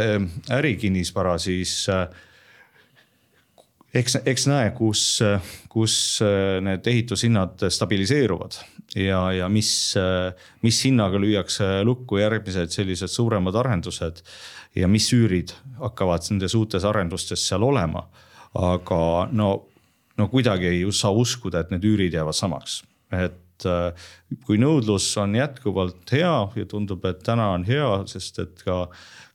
ärikinnisvara, 0.55 1.37
siis 1.43 1.89
eks, 3.95 4.19
eks 4.27 4.47
näe, 4.51 4.71
kus, 4.77 5.03
kus 5.73 5.95
need 6.65 6.87
ehitushinnad 6.87 7.65
stabiliseeruvad 7.73 8.59
ja, 8.97 9.23
ja 9.33 9.49
mis, 9.53 9.71
mis 10.63 10.81
hinnaga 10.85 11.21
lüüakse 11.21 11.83
lukku 11.89 12.21
järgmised 12.21 12.73
sellised 12.75 13.13
suuremad 13.13 13.57
arendused 13.57 14.23
ja 14.77 14.89
mis 14.89 15.09
üürid 15.17 15.55
hakkavad 15.81 16.29
nendes 16.31 16.55
uutes 16.55 16.85
arendustes 16.85 17.47
seal 17.49 17.65
olema. 17.65 18.09
aga 18.55 19.29
no, 19.33 19.49
no 20.17 20.29
kuidagi 20.29 20.67
ei 20.67 20.85
saa 20.93 21.13
uskuda, 21.13 21.61
et 21.61 21.71
need 21.71 21.85
üürid 21.85 22.15
jäävad 22.17 22.37
samaks, 22.37 22.83
et 23.13 23.37
äh, 23.67 24.09
kui 24.47 24.61
nõudlus 24.61 25.09
on 25.21 25.35
jätkuvalt 25.39 26.13
hea 26.15 26.35
ja 26.57 26.69
tundub, 26.71 27.05
et 27.09 27.23
täna 27.27 27.51
on 27.57 27.67
hea, 27.69 27.89
sest 28.11 28.39
et 28.45 28.65
ka, 28.67 28.85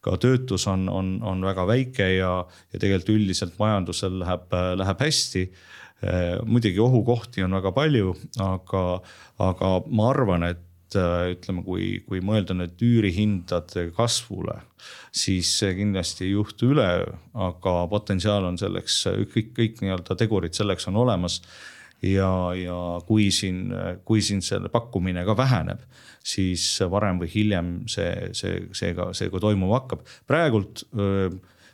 ka 0.05 0.17
töötus 0.21 0.67
on, 0.71 0.87
on, 0.89 1.15
on 1.25 1.43
väga 1.45 1.67
väike 1.69 2.09
ja, 2.17 2.33
ja 2.73 2.81
tegelikult 2.81 3.15
üldiselt 3.17 3.57
majandusel 3.59 4.19
läheb, 4.23 4.53
läheb 4.79 5.07
hästi 5.07 5.47
äh, 5.47 6.37
muidugi 6.45 6.79
ohukohti 6.83 7.43
on 7.43 7.57
väga 7.59 7.73
palju, 7.75 8.13
aga, 8.43 8.85
aga 9.51 9.73
ma 9.89 10.11
arvan, 10.13 10.47
et 10.51 10.69
Äh, 10.95 11.33
ütleme, 11.33 11.63
kui, 11.65 11.87
kui 12.07 12.21
mõelda 12.25 12.55
nüüd 12.57 12.81
üürihindade 12.83 13.87
kasvule, 13.95 14.59
siis 15.15 15.49
see 15.59 15.73
kindlasti 15.77 16.27
ei 16.27 16.33
juhtu 16.33 16.71
üleöö, 16.73 17.07
aga 17.47 17.75
potentsiaal 17.91 18.45
on 18.49 18.59
selleks, 18.61 19.03
kõik, 19.33 19.53
kõik 19.57 19.81
nii-öelda 19.83 20.17
tegurid 20.19 20.57
selleks 20.57 20.87
on 20.91 20.99
olemas. 21.03 21.39
Ja, 22.03 22.31
ja 22.57 22.79
kui 23.07 23.29
siin, 23.31 23.67
kui 24.05 24.21
siin 24.25 24.43
selle 24.45 24.71
pakkumine 24.73 25.25
ka 25.27 25.37
väheneb, 25.37 25.81
siis 26.23 26.65
varem 26.91 27.21
või 27.23 27.31
hiljem 27.33 27.73
see, 27.91 28.29
see, 28.35 28.67
see 28.75 28.93
ka, 28.97 29.11
see 29.17 29.31
ka 29.31 29.41
toimuma 29.43 29.79
hakkab. 29.81 30.05
praegult 30.27 30.85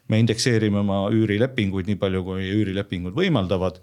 me 0.10 0.18
indekseerime 0.18 0.80
oma 0.82 1.04
üürilepinguid 1.14 1.90
nii 1.90 2.00
palju, 2.02 2.24
kui 2.26 2.48
üürilepingud 2.50 3.18
võimaldavad 3.18 3.82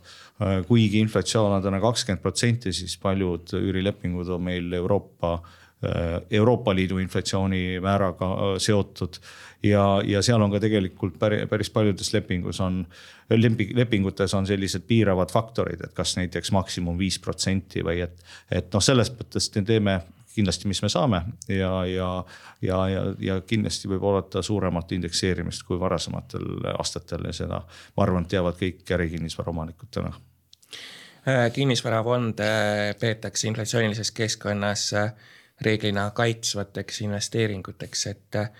kuigi 0.69 1.01
inflatsioon 1.01 1.57
on 1.57 1.63
täna 1.65 1.81
kakskümmend 1.81 2.23
protsenti, 2.23 2.73
siis 2.73 2.97
paljud 3.01 3.55
üürilepingud 3.57 4.29
on 4.35 4.43
meil 4.45 4.73
Euroopa, 4.77 5.39
Euroopa 6.31 6.75
Liidu 6.77 6.99
inflatsioonimääraga 7.01 8.29
seotud. 8.61 9.21
Ja, 9.63 9.85
ja 10.05 10.23
seal 10.23 10.43
on 10.43 10.53
ka 10.53 10.61
tegelikult 10.63 11.19
päris, 11.19 11.71
paljudes 11.71 12.13
lepingus 12.15 12.61
on, 12.61 12.83
lepingutes 13.31 14.35
on 14.35 14.47
sellised 14.47 14.87
piiravad 14.89 15.33
faktorid, 15.33 15.85
et 15.85 15.95
kas 15.97 16.17
näiteks 16.17 16.53
maksimum 16.53 16.99
viis 16.99 17.19
protsenti 17.23 17.85
või 17.85 18.03
et, 18.07 18.21
et 18.51 18.69
noh, 18.75 18.85
selles 18.85 19.13
mõttes 19.17 19.51
me 19.57 19.65
teeme 19.67 19.97
kindlasti, 20.37 20.69
mis 20.69 20.83
me 20.85 20.91
saame 20.93 21.23
ja, 21.49 21.73
ja, 21.89 22.11
ja, 22.63 22.81
ja, 22.93 23.03
ja 23.21 23.41
kindlasti 23.41 23.89
võib 23.89 24.05
oodata 24.05 24.43
suuremat 24.45 24.93
indekseerimist 24.93 25.65
kui 25.69 25.81
varasematel 25.81 26.73
aastatel 26.77 27.31
ja 27.31 27.37
seda, 27.37 27.63
ma 27.97 28.05
arvan, 28.05 28.29
teavad 28.29 28.59
kõik 28.61 28.85
ärikinnisvara 28.99 29.55
omanikud 29.55 29.93
täna 29.97 30.13
kinnisvarafonde 31.53 32.45
peetakse 33.01 33.49
inflatsioonilises 33.49 34.13
keskkonnas 34.15 34.93
äh, 34.95 35.09
reeglina 35.61 36.11
kaitsvateks 36.11 37.01
investeeringuteks, 37.01 38.07
et 38.07 38.37
äh, 38.37 38.51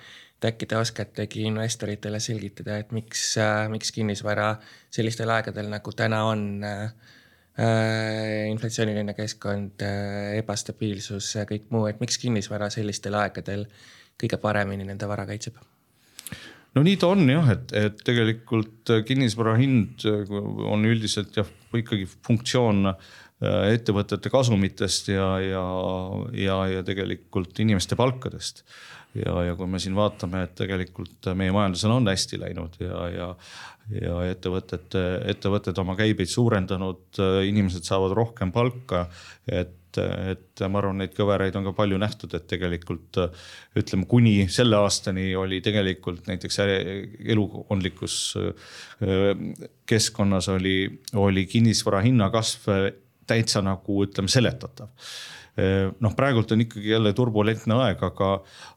äkki 0.49 0.69
te 0.71 0.79
oskategi 0.79 1.45
investoritele 1.49 2.21
selgitada, 2.21 2.79
et 2.83 2.93
miks, 2.95 3.35
miks 3.73 3.93
kinnisvara 3.93 4.55
sellistel 4.95 5.31
aegadel 5.35 5.69
nagu 5.73 5.93
täna 5.97 6.25
on 6.31 6.47
äh, 6.65 6.91
Äh, 7.57 8.51
inflatsiooniline 8.51 9.15
keskkond, 9.17 9.81
äh, 9.81 10.35
ebastabiilsus, 10.37 11.31
kõik 11.49 11.71
muu, 11.73 11.87
et 11.89 12.03
miks 12.03 12.19
kinnisvara 12.21 12.67
sellistel 12.69 13.17
aegadel 13.17 13.63
kõige 14.21 14.37
paremini 14.43 14.85
nende 14.85 15.09
vara 15.09 15.25
kaitseb? 15.25 15.57
no 16.77 16.83
nii 16.85 16.99
ta 17.01 17.09
on 17.15 17.25
jah, 17.31 17.49
et, 17.55 17.73
et 17.73 18.03
tegelikult 18.05 18.93
kinnisvara 19.09 19.55
hind 19.57 20.05
on 20.05 20.85
üldiselt 20.85 21.41
jah, 21.41 21.49
ikkagi 21.81 22.05
funktsioon 22.29 22.91
äh, 22.91 23.09
ettevõtete 23.73 24.29
kasumitest 24.37 25.09
ja, 25.15 25.31
ja, 25.41 25.65
ja, 26.37 26.59
ja 26.75 26.85
tegelikult 26.85 27.57
inimeste 27.65 27.97
palkadest 27.97 28.67
ja, 29.25 29.37
ja 29.49 29.57
kui 29.59 29.69
me 29.71 29.81
siin 29.83 29.97
vaatame, 29.97 30.45
et 30.47 30.55
tegelikult 30.59 31.31
meie 31.39 31.55
majandusel 31.55 31.95
on 31.95 32.11
hästi 32.11 32.41
läinud 32.43 32.77
ja, 32.83 33.07
ja, 33.13 33.31
ja 34.03 34.19
ettevõtted, 34.33 34.97
ettevõtted 35.33 35.79
oma 35.83 35.97
käibeid 35.99 36.31
suurendanud, 36.31 37.21
inimesed 37.49 37.87
saavad 37.87 38.17
rohkem 38.17 38.53
palka. 38.55 39.07
et, 39.47 39.77
et 39.97 40.65
ma 40.69 40.81
arvan, 40.83 40.99
neid 41.01 41.15
kõveraid 41.17 41.57
on 41.57 41.69
ka 41.71 41.73
palju 41.79 42.01
nähtud, 42.01 42.35
et 42.37 42.49
tegelikult 42.51 43.21
ütleme, 43.79 44.09
kuni 44.11 44.35
selle 44.53 44.77
aastani 44.83 45.31
oli 45.39 45.63
tegelikult 45.65 46.29
näiteks 46.29 46.61
elukondlikus 47.33 48.19
keskkonnas 49.87 50.51
oli, 50.53 50.77
oli 51.15 51.47
kinnisvara 51.49 52.03
hinna 52.05 52.29
kasv 52.35 52.69
täitsa 53.27 53.63
nagu 53.65 54.05
ütleme 54.05 54.31
seletatav 54.31 54.93
noh, 55.57 56.13
praegult 56.17 56.51
on 56.53 56.61
ikkagi 56.67 56.91
jälle 56.91 57.13
turbulentne 57.17 57.79
aeg, 57.81 58.03
aga, 58.05 58.31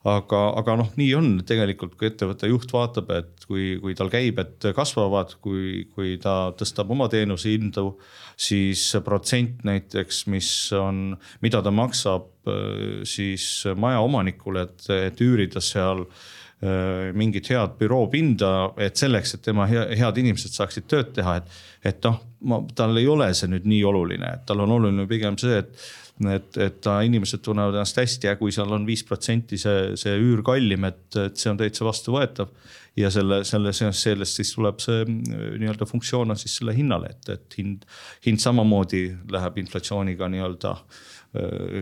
aga, 0.07 0.41
aga 0.61 0.75
noh, 0.79 0.93
nii 0.99 1.09
on. 1.17 1.29
Tegelikult, 1.47 1.97
kui 1.99 2.07
ettevõtte 2.07 2.47
juht 2.47 2.71
vaatab, 2.71 3.11
et 3.17 3.45
kui, 3.49 3.73
kui 3.83 3.95
tal 3.99 4.11
käibed 4.13 4.69
kasvavad, 4.75 5.35
kui, 5.43 5.85
kui 5.95 6.15
ta 6.23 6.53
tõstab 6.55 6.91
oma 6.95 7.09
teenuse 7.11 7.51
hindu, 7.51 7.91
siis 8.39 8.85
protsent 9.03 9.63
näiteks, 9.67 10.25
mis 10.31 10.49
on, 10.77 11.17
mida 11.43 11.63
ta 11.65 11.73
maksab 11.75 12.29
äh, 12.47 12.99
siis 13.07 13.49
majaomanikule, 13.75 14.67
et, 14.69 14.91
et 15.09 15.23
üürida 15.25 15.63
seal 15.63 16.05
äh, 16.05 17.09
mingit 17.17 17.51
head 17.51 17.75
büroopinda, 17.79 18.53
et 18.79 18.99
selleks, 18.99 19.35
et 19.35 19.45
tema 19.49 19.67
head 19.69 20.23
inimesed 20.23 20.55
saaksid 20.55 20.87
tööd 20.91 21.13
teha, 21.17 21.39
et, 21.41 21.63
et 21.91 22.05
noh, 22.07 22.21
ma, 22.47 22.61
tal 22.75 22.97
ei 22.99 23.09
ole 23.11 23.31
see 23.35 23.51
nüüd 23.51 23.67
nii 23.69 23.81
oluline, 23.91 24.35
et 24.37 24.47
tal 24.47 24.63
on 24.63 24.77
oluline 24.79 25.07
pigem 25.09 25.39
see, 25.41 25.59
et 25.63 25.89
et, 26.27 26.57
et 26.59 26.89
inimesed 27.05 27.43
tunnevad 27.45 27.77
ennast 27.77 27.99
hästi 28.01 28.27
ja 28.27 28.35
kui 28.39 28.51
seal 28.55 28.71
on 28.75 28.87
viis 28.87 29.05
protsenti 29.07 29.59
see, 29.61 29.93
see 29.99 30.15
üür 30.19 30.43
kallim, 30.45 30.87
et, 30.89 31.05
et 31.21 31.39
see 31.39 31.51
on 31.51 31.59
täitsa 31.59 31.87
vastuvõetav. 31.87 32.51
ja 32.99 33.11
selle, 33.13 33.43
selle, 33.47 33.71
sellest 33.73 34.41
siis 34.41 34.51
tuleb 34.55 34.81
see 34.83 35.05
nii-öelda 35.07 35.87
funktsioon 35.87 36.33
on 36.33 36.39
siis 36.39 36.57
selle 36.59 36.75
hinnale, 36.75 37.13
et, 37.13 37.29
et 37.35 37.59
hind, 37.61 37.85
hind 38.25 38.43
samamoodi 38.43 39.05
läheb 39.31 39.61
inflatsiooniga 39.63 40.27
nii-öelda 40.33 40.75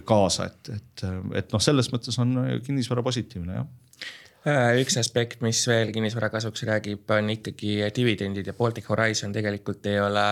kaasa, 0.05 0.49
et, 0.51 0.69
et, 0.75 1.03
et 1.39 1.53
noh, 1.55 1.61
selles 1.63 1.87
mõttes 1.93 2.17
on 2.19 2.35
kinnisvara 2.65 3.03
positiivne 3.05 3.55
jah 3.55 3.67
äh, 4.43 4.73
üks 4.81 4.99
aspekt, 4.99 5.39
mis 5.45 5.61
veel 5.69 5.93
kinnisvara 5.95 6.29
kasuks 6.33 6.65
räägib, 6.67 7.07
on 7.15 7.31
ikkagi 7.31 7.79
dividendid 7.95 8.51
ja 8.51 8.55
Baltic 8.57 8.89
Horizon 8.91 9.31
tegelikult 9.35 9.87
ei 9.87 10.01
ole 10.03 10.27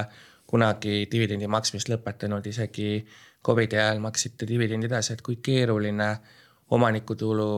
kunagi 0.46 1.06
dividendi 1.12 1.48
maksmist 1.48 1.90
lõpetanud, 1.90 2.46
isegi 2.52 3.00
Covidi 3.46 3.78
ajal 3.78 4.02
maksite 4.04 4.48
dividendi 4.50 4.90
edasi, 4.90 5.14
et 5.14 5.22
kui 5.26 5.38
keeruline 5.44 6.10
omanikutulu 6.76 7.50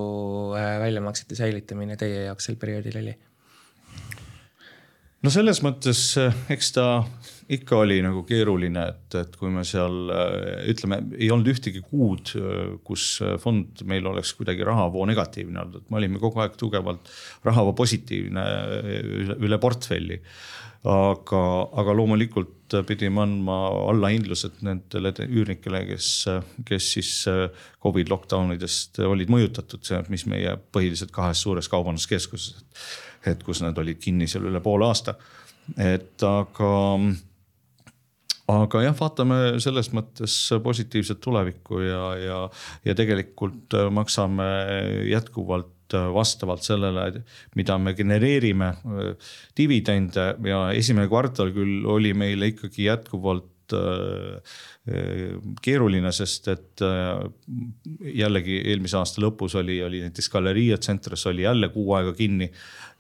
äh, 0.59 0.75
väljamaksete 0.83 1.37
säilitamine 1.39 1.95
teie 1.99 2.25
jaoks 2.27 2.49
sel 2.49 2.59
perioodil 2.59 2.99
oli? 3.03 3.15
no 5.23 5.31
selles 5.33 5.61
mõttes, 5.65 6.01
eks 6.53 6.73
ta 6.75 6.87
ikka 7.51 7.79
oli 7.83 7.97
nagu 8.03 8.21
keeruline, 8.27 8.83
et, 8.91 9.15
et 9.21 9.35
kui 9.39 9.49
me 9.51 9.63
seal 9.67 10.11
ütleme, 10.67 10.99
ei 11.17 11.29
olnud 11.33 11.47
ühtegi 11.53 11.81
kuud, 11.83 12.33
kus 12.87 13.07
fond 13.41 13.83
meil 13.87 14.07
oleks 14.11 14.33
kuidagi 14.37 14.65
rahavoo 14.67 15.05
negatiivne 15.09 15.63
olnud, 15.63 15.81
et 15.81 15.91
me 15.91 16.01
olime 16.01 16.21
kogu 16.21 16.43
aeg 16.43 16.57
tugevalt 16.59 17.11
rahavoo 17.47 17.75
positiivne 17.77 18.45
üle, 19.23 19.39
üle 19.47 19.59
portfelli. 19.63 20.19
Aga, 20.83 21.41
aga 21.81 21.95
loomulikult 21.97 22.75
pidime 22.87 23.21
andma 23.23 23.57
allahindlused 23.93 24.59
nendele 24.67 25.13
üürnikele, 25.25 25.85
kes, 25.87 26.09
kes 26.67 26.89
siis 26.97 27.11
Covid 27.83 28.11
lockdown 28.11 28.57
idest 28.57 28.99
olid 28.99 29.31
mõjutatud, 29.31 29.87
mis 30.11 30.27
meie 30.27 30.57
põhiliselt 30.75 31.13
kahes 31.15 31.45
suures 31.45 31.71
kaubanduskeskuses, 31.71 32.65
et 33.27 33.43
kus 33.43 33.63
nad 33.63 33.77
olid 33.79 34.01
kinni 34.03 34.27
seal 34.27 34.49
üle 34.51 34.61
poole 34.63 34.89
aasta. 34.89 35.15
et 35.77 36.23
aga 36.23 36.73
aga 38.47 38.83
jah, 38.85 38.95
vaatame 38.95 39.37
selles 39.63 39.89
mõttes 39.95 40.35
positiivset 40.63 41.19
tulevikku 41.23 41.81
ja, 41.83 42.03
ja, 42.21 42.37
ja 42.87 42.95
tegelikult 42.95 43.75
äh, 43.75 43.89
maksame 43.93 44.47
jätkuvalt 45.11 45.67
äh, 45.67 45.76
vastavalt 45.93 46.65
sellele, 46.65 47.23
mida 47.55 47.77
me 47.81 47.93
genereerime 47.97 48.71
äh, 48.73 49.29
dividende 49.57 50.33
ja 50.47 50.63
esimene 50.75 51.07
kvartal 51.11 51.53
küll 51.55 51.85
oli 51.87 52.13
meile 52.17 52.53
ikkagi 52.53 52.89
jätkuvalt 52.89 53.53
keeruline, 55.59 56.11
sest 56.15 56.45
et 56.53 56.79
jällegi 58.15 58.61
eelmise 58.71 58.95
aasta 58.95 59.19
lõpus 59.19 59.57
oli, 59.59 59.75
oli 59.83 59.99
näiteks 60.05 60.31
Galleria 60.31 60.77
Centres 60.79 61.25
oli 61.27 61.43
jälle 61.43 61.67
kuu 61.73 61.91
aega 61.97 62.13
kinni 62.15 62.47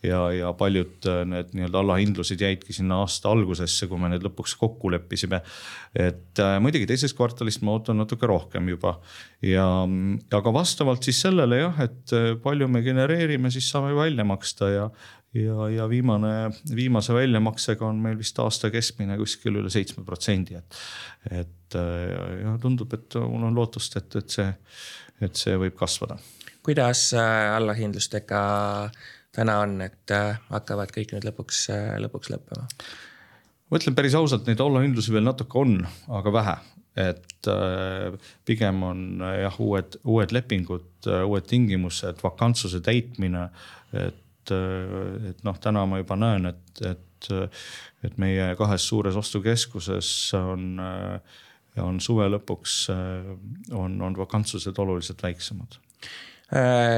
ja, 0.03 0.19
ja 0.31 0.51
paljud 0.57 1.07
äh, 1.09 1.23
need 1.27 1.53
nii-öelda 1.57 1.81
allahindlused 1.81 2.41
jäidki 2.41 2.75
sinna 2.75 3.01
aasta 3.03 3.31
algusesse, 3.33 3.87
kui 3.89 3.99
me 4.01 4.11
need 4.11 4.25
lõpuks 4.25 4.53
kokku 4.59 4.91
leppisime. 4.93 5.41
et 5.97 6.41
äh, 6.43 6.57
muidugi 6.61 6.87
teisest 6.89 7.17
kvartalist 7.17 7.63
ma 7.65 7.77
ootan 7.77 7.97
natuke 7.97 8.29
rohkem 8.29 8.69
juba 8.69 8.97
ja, 9.41 9.65
aga 10.39 10.53
vastavalt 10.53 11.07
siis 11.07 11.21
sellele 11.25 11.63
jah, 11.63 11.81
et 11.87 12.15
äh, 12.15 12.33
palju 12.43 12.69
me 12.69 12.83
genereerime, 12.85 13.51
siis 13.53 13.69
saame 13.71 13.95
välja 13.97 14.25
maksta 14.27 14.69
ja 14.73 14.89
ja, 15.37 15.67
ja 15.69 15.89
viimane, 15.89 16.49
viimase 16.75 17.13
väljamaksega 17.13 17.85
on 17.85 17.99
meil 18.01 18.17
vist 18.17 18.39
aasta 18.41 18.71
keskmine 18.73 19.17
kuskil 19.19 19.59
üle 19.59 19.69
seitsme 19.69 20.05
protsendi, 20.05 20.57
et. 20.57 20.81
et 21.31 21.53
ja 21.75 22.53
tundub, 22.63 22.93
et 22.95 23.17
mul 23.19 23.43
on 23.43 23.55
lootust, 23.57 23.97
et, 23.99 24.15
et 24.15 24.31
see, 24.31 24.45
et 25.27 25.35
see 25.35 25.57
võib 25.59 25.75
kasvada. 25.75 26.15
kuidas 26.63 27.09
allahindlustega 27.19 28.39
täna 29.37 29.59
on, 29.65 29.77
et 29.85 30.13
äh, 30.13 30.39
hakkavad 30.51 30.91
kõik 30.93 31.13
nüüd 31.15 31.27
lõpuks, 31.29 31.67
äh, 31.73 31.93
lõpuks 32.01 32.33
lõppema? 32.33 32.65
ma 33.67 33.79
ütlen 33.81 33.97
päris 33.97 34.15
ausalt, 34.15 34.47
neid 34.47 34.61
allahindlusi 34.63 35.11
veel 35.11 35.25
natuke 35.27 35.59
on, 35.59 35.81
aga 36.19 36.33
vähe, 36.33 36.53
et 37.03 37.49
äh, 37.51 38.29
pigem 38.47 38.83
on 38.87 39.01
jah, 39.21 39.57
uued, 39.63 39.99
uued 40.07 40.33
lepingud, 40.35 41.09
uued 41.27 41.49
tingimused, 41.49 42.21
vakantsuse 42.23 42.81
täitmine. 42.83 43.49
et, 43.93 44.23
et 44.51 45.43
noh, 45.43 45.57
täna 45.59 45.83
ma 45.87 45.99
juba 45.99 46.15
näen, 46.19 46.47
et, 46.47 46.81
et, 46.87 47.27
et 48.07 48.17
meie 48.21 48.53
kahes 48.55 48.85
suures 48.87 49.15
ostukeskuses 49.19 50.09
on, 50.39 50.79
on 51.83 51.99
suve 52.03 52.29
lõpuks 52.31 52.77
on, 53.75 53.99
on 54.07 54.15
vakantsused 54.17 54.79
oluliselt 54.79 55.23
väiksemad 55.23 55.79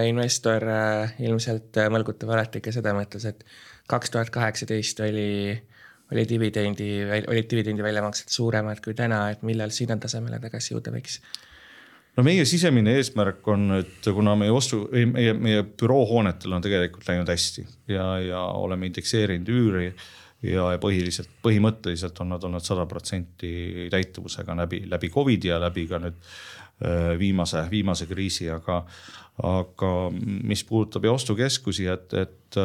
investor 0.06 0.64
äh, 0.70 1.16
ilmselt 1.26 1.78
äh, 1.82 1.90
mõlgutab 1.90 2.30
alati 2.36 2.62
ka 2.62 2.74
seda 2.74 2.94
mõttes, 2.94 3.26
et 3.26 3.42
kaks 3.90 4.14
tuhat 4.14 4.30
kaheksateist 4.30 5.02
oli, 5.02 5.56
oli 6.14 6.26
dividendi, 6.30 6.92
olid 7.10 7.50
dividendi 7.50 7.86
väljamaksed 7.86 8.30
suuremad 8.30 8.84
kui 8.86 8.94
täna, 8.94 9.30
et 9.34 9.42
millal 9.48 9.74
sinna 9.74 9.98
tasemele 9.98 10.38
tagasi 10.44 10.76
jõuda 10.76 10.94
võiks? 10.94 11.18
no 12.18 12.26
meie 12.26 12.46
sisemine 12.46 12.94
eesmärk 13.00 13.48
on, 13.50 13.80
et 13.80 14.12
kuna 14.14 14.36
meie 14.38 14.54
ostu, 14.54 14.84
meie, 14.92 15.34
meie 15.34 15.66
büroohoonetel 15.66 16.54
on 16.54 16.66
tegelikult 16.66 17.10
läinud 17.10 17.30
hästi 17.34 17.66
ja, 17.96 18.06
ja 18.22 18.46
oleme 18.54 18.90
indekseerinud 18.90 19.50
üüri 19.50 19.88
ja, 19.90 20.70
ja 20.76 20.78
põhiliselt, 20.82 21.32
põhimõtteliselt 21.42 22.22
on 22.22 22.36
nad 22.36 22.46
olnud 22.46 22.66
sada 22.66 22.86
protsenti 22.90 23.90
täituvusega 23.90 24.62
läbi, 24.62 24.84
läbi 24.92 25.10
Covidi 25.10 25.50
ja 25.50 25.58
läbi 25.62 25.88
ka 25.90 25.98
nüüd 26.06 26.22
viimase, 27.20 27.66
viimase 27.72 28.06
kriisi, 28.08 28.46
aga, 28.54 28.78
aga 29.44 30.10
mis 30.44 30.64
puudutab 30.68 31.06
ostukeskusi, 31.12 31.88
et, 31.88 32.14
et, 32.14 32.60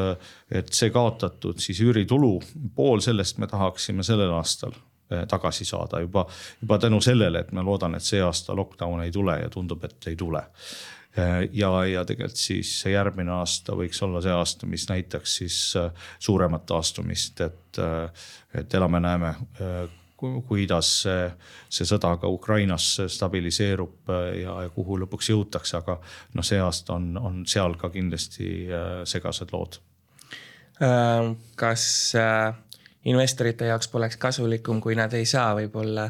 et 0.51 0.73
see 0.75 0.91
kaotatud 0.95 1.61
siis 1.63 1.81
üüritulu, 1.85 2.39
pool 2.75 3.03
sellest 3.05 3.39
me 3.39 3.49
tahaksime 3.51 4.03
sellel 4.07 4.33
aastal 4.35 4.75
eh, 4.75 5.25
tagasi 5.31 5.67
saada 5.69 6.01
juba, 6.03 6.27
juba 6.63 6.79
tänu 6.83 7.01
sellele, 7.05 7.45
et 7.45 7.53
ma 7.55 7.65
loodan, 7.65 7.95
et 7.95 8.05
see 8.07 8.23
aasta 8.23 8.57
lockdown 8.57 9.05
ei 9.05 9.15
tule 9.15 9.39
ja 9.43 9.51
tundub, 9.53 9.85
et 9.85 10.11
ei 10.11 10.17
tule. 10.19 10.43
Eh, 11.15 11.49
ja, 11.53 11.71
ja 11.87 12.05
tegelikult 12.05 12.41
siis 12.41 12.73
järgmine 12.91 13.37
aasta 13.37 13.77
võiks 13.79 14.03
olla 14.03 14.23
see 14.25 14.35
aasta, 14.35 14.67
mis 14.67 14.89
näitaks 14.91 15.37
siis 15.43 15.59
eh, 15.79 16.09
suuremat 16.19 16.67
taastumist, 16.67 17.41
et, 17.41 17.85
et 18.55 18.75
elame-näeme 18.75 19.35
kuidas 20.49 20.91
see, 21.05 21.29
see 21.73 21.87
sõda 21.89 22.15
ka 22.21 22.29
Ukrainas 22.31 22.89
stabiliseerub 23.13 24.13
äh, 24.13 24.29
ja, 24.43 24.59
ja 24.67 24.73
kuhu 24.75 24.99
lõpuks 25.05 25.31
jõutakse, 25.33 25.79
aga 25.81 25.99
noh, 26.35 26.47
see 26.47 26.61
aasta 26.63 26.97
on, 26.99 27.15
on 27.21 27.43
seal 27.51 27.79
ka 27.81 27.91
kindlasti 27.95 28.51
äh, 28.69 28.93
segased 29.09 29.55
lood. 29.55 29.81
Ähm, 30.83 31.37
kas 31.61 31.87
äh, 32.19 32.55
investorite 33.11 33.69
jaoks 33.71 33.89
poleks 33.93 34.19
kasulikum, 34.21 34.81
kui 34.83 34.97
nad 34.99 35.13
ei 35.15 35.27
saa 35.29 35.53
võib-olla 35.59 36.09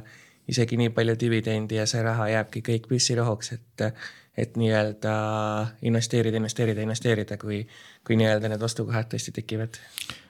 isegi 0.49 0.77
nii 0.81 0.93
palju 0.95 1.17
dividendi 1.21 1.81
ja 1.81 1.87
see 1.89 2.03
raha 2.05 2.29
jääbki 2.33 2.65
kõik 2.65 2.89
püssirohuks, 2.91 3.53
et, 3.57 3.87
et 4.37 4.59
nii-öelda 4.61 5.15
investeerida, 5.89 6.41
investeerida, 6.41 6.85
investeerida, 6.85 7.39
kui, 7.41 7.63
kui 8.05 8.19
nii-öelda 8.21 8.53
need 8.53 8.69
ostukohad 8.69 9.09
tõesti 9.13 9.33
tekivad 9.37 9.81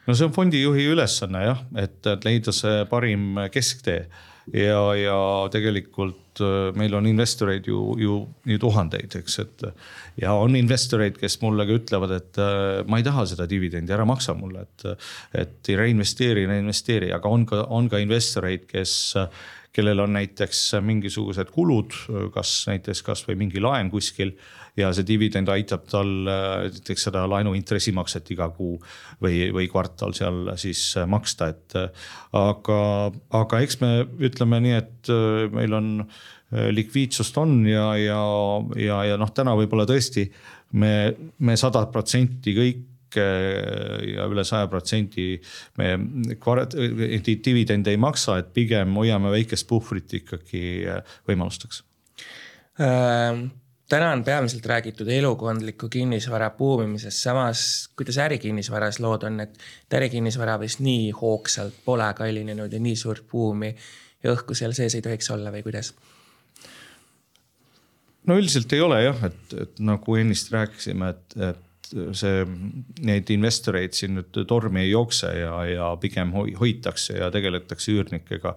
no 0.06 0.14
see 0.14 0.28
on 0.28 0.36
fondijuhi 0.36 0.86
ülesanne 0.92 1.42
jah, 1.46 1.64
et, 1.80 2.12
leida 2.26 2.54
see 2.54 2.84
parim 2.90 3.44
kesktee 3.52 4.04
ja, 4.52 4.80
ja 4.98 5.16
tegelikult 5.52 6.42
äh, 6.44 6.68
meil 6.76 6.94
on 6.98 7.08
investoreid 7.08 7.68
ju, 7.70 7.80
ju, 8.00 8.18
ju 8.48 8.60
tuhandeid, 8.60 9.16
eks, 9.20 9.38
et. 9.44 9.66
ja 10.20 10.34
on 10.36 10.56
investoreid, 10.58 11.16
kes 11.20 11.38
mulle 11.42 11.66
ka 11.68 11.78
ütlevad, 11.78 12.14
et 12.18 12.42
äh, 12.42 12.84
ma 12.90 13.00
ei 13.00 13.06
taha 13.06 13.26
seda 13.30 13.48
dividendi, 13.50 13.94
ära 13.94 14.06
maksa 14.08 14.36
mulle, 14.38 14.66
et. 14.66 15.08
et 15.44 15.74
reinvesteeri, 15.80 16.46
reinvesteeri, 16.50 17.12
aga 17.16 17.32
on 17.32 17.46
ka, 17.48 17.64
on 17.72 17.88
ka 17.92 18.02
investoreid, 18.02 18.68
kes 18.70 19.14
kellel 19.74 20.04
on 20.04 20.12
näiteks 20.14 20.76
mingisugused 20.86 21.48
kulud, 21.50 21.96
kas 22.34 22.50
näiteks 22.70 23.00
kasvõi 23.02 23.34
mingi 23.40 23.62
laen 23.62 23.88
kuskil 23.90 24.30
ja 24.76 24.90
see 24.94 25.06
dividend 25.06 25.50
aitab 25.52 25.84
tal 25.90 26.08
näiteks 26.26 27.06
seda 27.08 27.24
laenu 27.30 27.54
intressimakset 27.54 28.30
iga 28.34 28.48
kuu 28.54 28.78
või, 29.22 29.50
või 29.54 29.68
kvartal 29.70 30.14
seal 30.16 30.50
siis 30.60 30.82
maksta, 31.06 31.52
et. 31.54 31.76
aga, 32.34 32.80
aga 33.38 33.60
eks 33.62 33.78
me 33.82 33.92
ütleme 34.26 34.62
nii, 34.64 34.80
et 34.80 35.12
meil 35.54 35.78
on 35.78 35.92
likviidsust 36.74 37.38
on 37.42 37.62
ja, 37.66 37.86
ja, 37.98 38.24
ja, 38.78 38.98
ja 39.10 39.20
noh, 39.20 39.30
täna 39.34 39.54
võib-olla 39.58 39.86
tõesti 39.90 40.26
me, 40.78 41.14
me 41.38 41.56
sada 41.58 41.86
protsenti 41.90 42.54
kõik 42.56 42.90
ja 43.18 44.26
üle 44.26 44.42
saja 44.46 44.66
protsendi 44.70 45.36
me 45.78 45.92
dividende 47.46 47.92
ei 47.92 48.00
maksa, 48.00 48.40
et 48.40 48.52
pigem 48.56 48.96
hoiame 48.98 49.30
väikest 49.34 49.68
puhvrit 49.70 50.16
ikkagi 50.18 50.64
äh, 50.90 51.18
võimalusteks 51.28 51.84
ähm 52.82 53.52
täna 53.88 54.10
on 54.12 54.24
peamiselt 54.24 54.66
räägitud 54.66 55.08
elukondliku 55.08 55.88
kinnisvara 55.88 56.50
buumimisest, 56.50 57.18
samas 57.22 57.90
kuidas 57.96 58.18
ärikinnisvaras 58.18 59.00
lood 59.00 59.22
on, 59.28 59.40
et 59.40 59.58
ärikinnisvara 59.92 60.58
vist 60.60 60.80
nii 60.80 61.10
hoogsalt 61.20 61.76
pole 61.84 62.08
kallinenud 62.16 62.72
ja 62.72 62.80
nii 62.80 62.96
suurt 62.96 63.26
buumi 63.30 63.74
ja 64.24 64.32
õhku 64.32 64.56
seal 64.56 64.72
sees 64.76 64.96
ei 64.96 65.04
tohiks 65.04 65.30
olla 65.30 65.52
või 65.52 65.62
kuidas? 65.66 65.94
no 68.26 68.38
üldiselt 68.40 68.72
ei 68.72 68.80
ole 68.80 69.02
jah, 69.04 69.24
et, 69.28 69.56
et 69.60 69.80
nagu 69.84 70.16
ennist 70.16 70.52
rääkisime, 70.52 71.10
et, 71.12 71.36
et 71.50 71.90
see, 72.16 72.44
neid 73.04 73.30
investoreid 73.34 73.96
siin 73.96 74.16
nüüd 74.18 74.44
tormi 74.48 74.84
ei 74.86 74.94
jookse 74.94 75.32
ja, 75.36 75.58
ja 75.68 75.90
pigem 76.00 76.32
hoitakse 76.32 77.18
ja 77.20 77.28
tegeletakse 77.34 77.92
üürnikega 77.92 78.56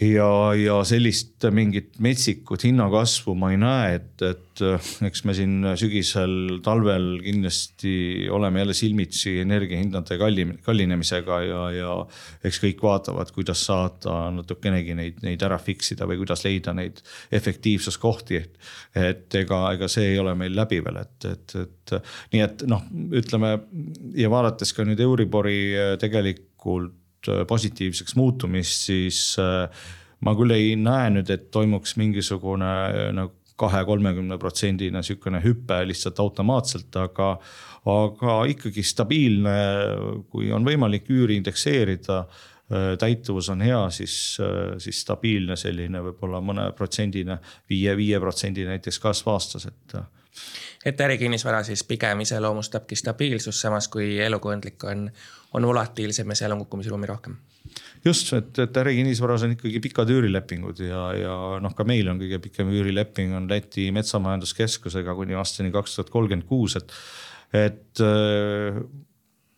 ja, 0.00 0.28
ja 0.58 0.76
sellist 0.84 1.44
mingit 1.54 1.96
metsikut 2.04 2.64
hinnakasvu 2.66 3.34
ma 3.38 3.50
ei 3.52 3.58
näe, 3.60 3.94
et, 3.96 4.24
et 4.24 4.62
äh, 4.64 4.88
eks 5.08 5.22
me 5.28 5.34
siin 5.36 5.54
sügisel, 5.78 6.34
talvel 6.64 7.16
kindlasti 7.24 7.94
oleme 8.32 8.60
jälle 8.62 8.76
silmitsi 8.76 9.36
energiahindade 9.44 10.18
kallim, 10.20 10.56
kallinemisega 10.66 11.38
ja, 11.46 11.62
ja 11.76 11.94
eks 12.44 12.60
kõik 12.64 12.82
vaatavad, 12.84 13.32
kuidas 13.36 13.64
saada 13.68 14.18
natukenegi 14.36 14.96
neid, 14.98 15.22
neid 15.24 15.46
ära 15.46 15.58
fix 15.62 15.94
ida 15.96 16.08
või 16.08 16.20
kuidas 16.20 16.44
leida 16.44 16.76
neid 16.76 17.00
efektiivsuskohti. 17.32 18.42
et 18.96 19.34
ega, 19.40 19.62
ega 19.72 19.88
see 19.88 20.12
ei 20.12 20.20
ole 20.20 20.36
meil 20.36 20.56
läbi 20.56 20.82
veel, 20.84 21.00
et, 21.06 21.30
et, 21.30 21.56
et 21.62 21.96
nii 22.34 22.44
et 22.44 22.68
noh, 22.68 22.84
ütleme 23.16 23.56
ja 24.16 24.30
vaadates 24.32 24.76
ka 24.76 24.84
nüüd 24.84 25.00
Euribori 25.00 25.58
äh, 25.72 25.96
tegelikult 26.00 27.05
positiivseks 27.48 28.16
muutumist, 28.16 28.86
siis 28.90 29.20
äh, 29.42 29.68
ma 30.24 30.34
küll 30.38 30.54
ei 30.56 30.74
näe 30.80 31.10
nüüd, 31.18 31.30
et 31.32 31.50
toimuks 31.54 31.96
mingisugune 32.00 32.72
äh, 32.86 33.10
nagu 33.16 33.34
kahe-kolmekümne 33.56 34.36
protsendine 34.36 35.00
sihukene 35.02 35.40
hüpe 35.40 35.78
lihtsalt 35.88 36.18
automaatselt, 36.20 36.96
aga, 37.00 37.30
aga 37.88 38.34
ikkagi 38.52 38.84
stabiilne, 38.84 39.54
kui 40.28 40.50
on 40.52 40.66
võimalik 40.66 41.08
üüri 41.08 41.38
indekseerida 41.40 42.26
täituvus 43.00 43.48
on 43.48 43.60
hea, 43.62 43.78
siis, 43.94 44.36
siis 44.82 45.00
stabiilne 45.04 45.56
selline 45.56 46.00
võib-olla 46.08 46.40
mõne 46.42 46.66
protsendine, 46.76 47.38
viie, 47.70 47.94
viie 47.96 48.18
protsendi 48.20 48.66
näiteks 48.66 48.98
kasv 49.00 49.30
aastas, 49.32 49.68
et. 49.70 49.96
Et 50.84 51.00
ärikinnisvara 51.00 51.62
siis 51.66 51.84
pigem 51.84 52.20
iseloomustabki 52.20 52.96
stabiilsus, 52.96 53.60
samas 53.60 53.88
kui 53.88 54.18
elukondlik 54.22 54.84
on 54.84 55.10
on 55.56 55.66
volatiilsem 55.66 56.28
ja 56.28 56.36
seal 56.36 56.52
on 56.52 56.64
kukkumisruumi 56.64 57.08
rohkem. 57.08 57.36
Just, 58.04 58.30
et, 58.36 58.58
et 58.62 58.76
ärikinnisvaras 58.76 59.42
on 59.46 59.56
ikkagi 59.56 59.80
pikad 59.82 60.10
üürilepingud 60.14 60.80
ja, 60.86 61.02
ja 61.16 61.36
noh, 61.62 61.74
ka 61.74 61.84
meil 61.88 62.08
on 62.12 62.20
kõige 62.20 62.38
pikem 62.44 62.70
üürileping 62.72 63.34
on 63.36 63.48
Läti 63.50 63.88
Metsamajanduskeskusega 63.94 65.16
kuni 65.18 65.34
aastani 65.38 65.72
kaks 65.74 65.96
tuhat 65.96 66.12
kolmkümmend 66.14 66.46
kuus, 66.48 66.76
et, 66.78 66.94
et 67.56 68.04
äh, 68.04 68.78